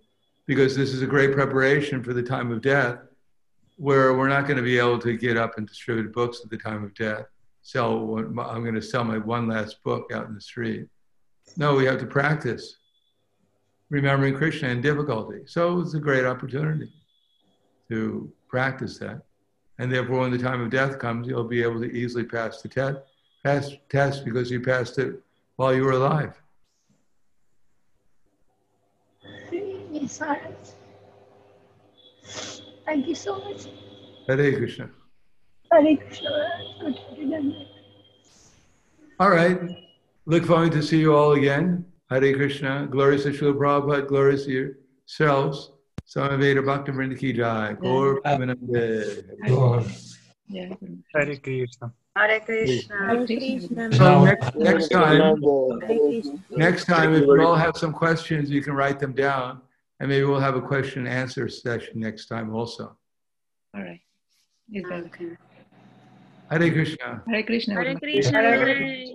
[0.45, 2.99] because this is a great preparation for the time of death
[3.77, 6.57] where we're not going to be able to get up and distribute books at the
[6.57, 7.25] time of death.
[7.73, 10.87] One- I'm going to sell my one last book out in the street.
[11.55, 12.77] No, we have to practice
[13.89, 15.41] remembering Krishna in difficulty.
[15.45, 16.91] So it's a great opportunity
[17.89, 19.21] to practice that.
[19.79, 22.67] And therefore, when the time of death comes, you'll be able to easily pass the
[22.67, 22.97] test,
[23.43, 25.21] pass test because you passed it
[25.55, 26.33] while you were alive.
[29.91, 30.21] Yes.
[32.85, 33.67] Thank you so much.
[34.27, 34.89] Hare Krishna.
[35.71, 36.29] Hare Krishna
[36.79, 37.67] Good to be.
[39.19, 39.59] All right.
[40.29, 41.85] Look forward to see you all again.
[42.09, 42.85] Hare Krishna.
[42.91, 44.07] Glory to Srila Prabhupada.
[44.09, 45.71] Glory to yourselves.
[46.05, 47.71] Samaveta Bhakta Vrinda Ki Jai.
[47.79, 49.23] Gaur Premanande.
[50.49, 50.73] Yeah,
[51.15, 51.93] Hare Krishna.
[52.17, 52.95] Hare Krishna.
[53.07, 53.93] Hare Krishna.
[53.93, 55.77] So next, next time, uh,
[56.57, 59.61] next time, if you all have some questions, you can write them down.
[60.01, 62.97] And maybe we'll have a question and answer session next time also.
[63.73, 64.01] All right.
[64.73, 65.37] Is that Okay.
[66.49, 67.23] Hare Krishna.
[67.29, 67.75] Hare Krishna.
[67.75, 68.77] Guru Hare Maharaj.
[68.77, 69.13] Krishna.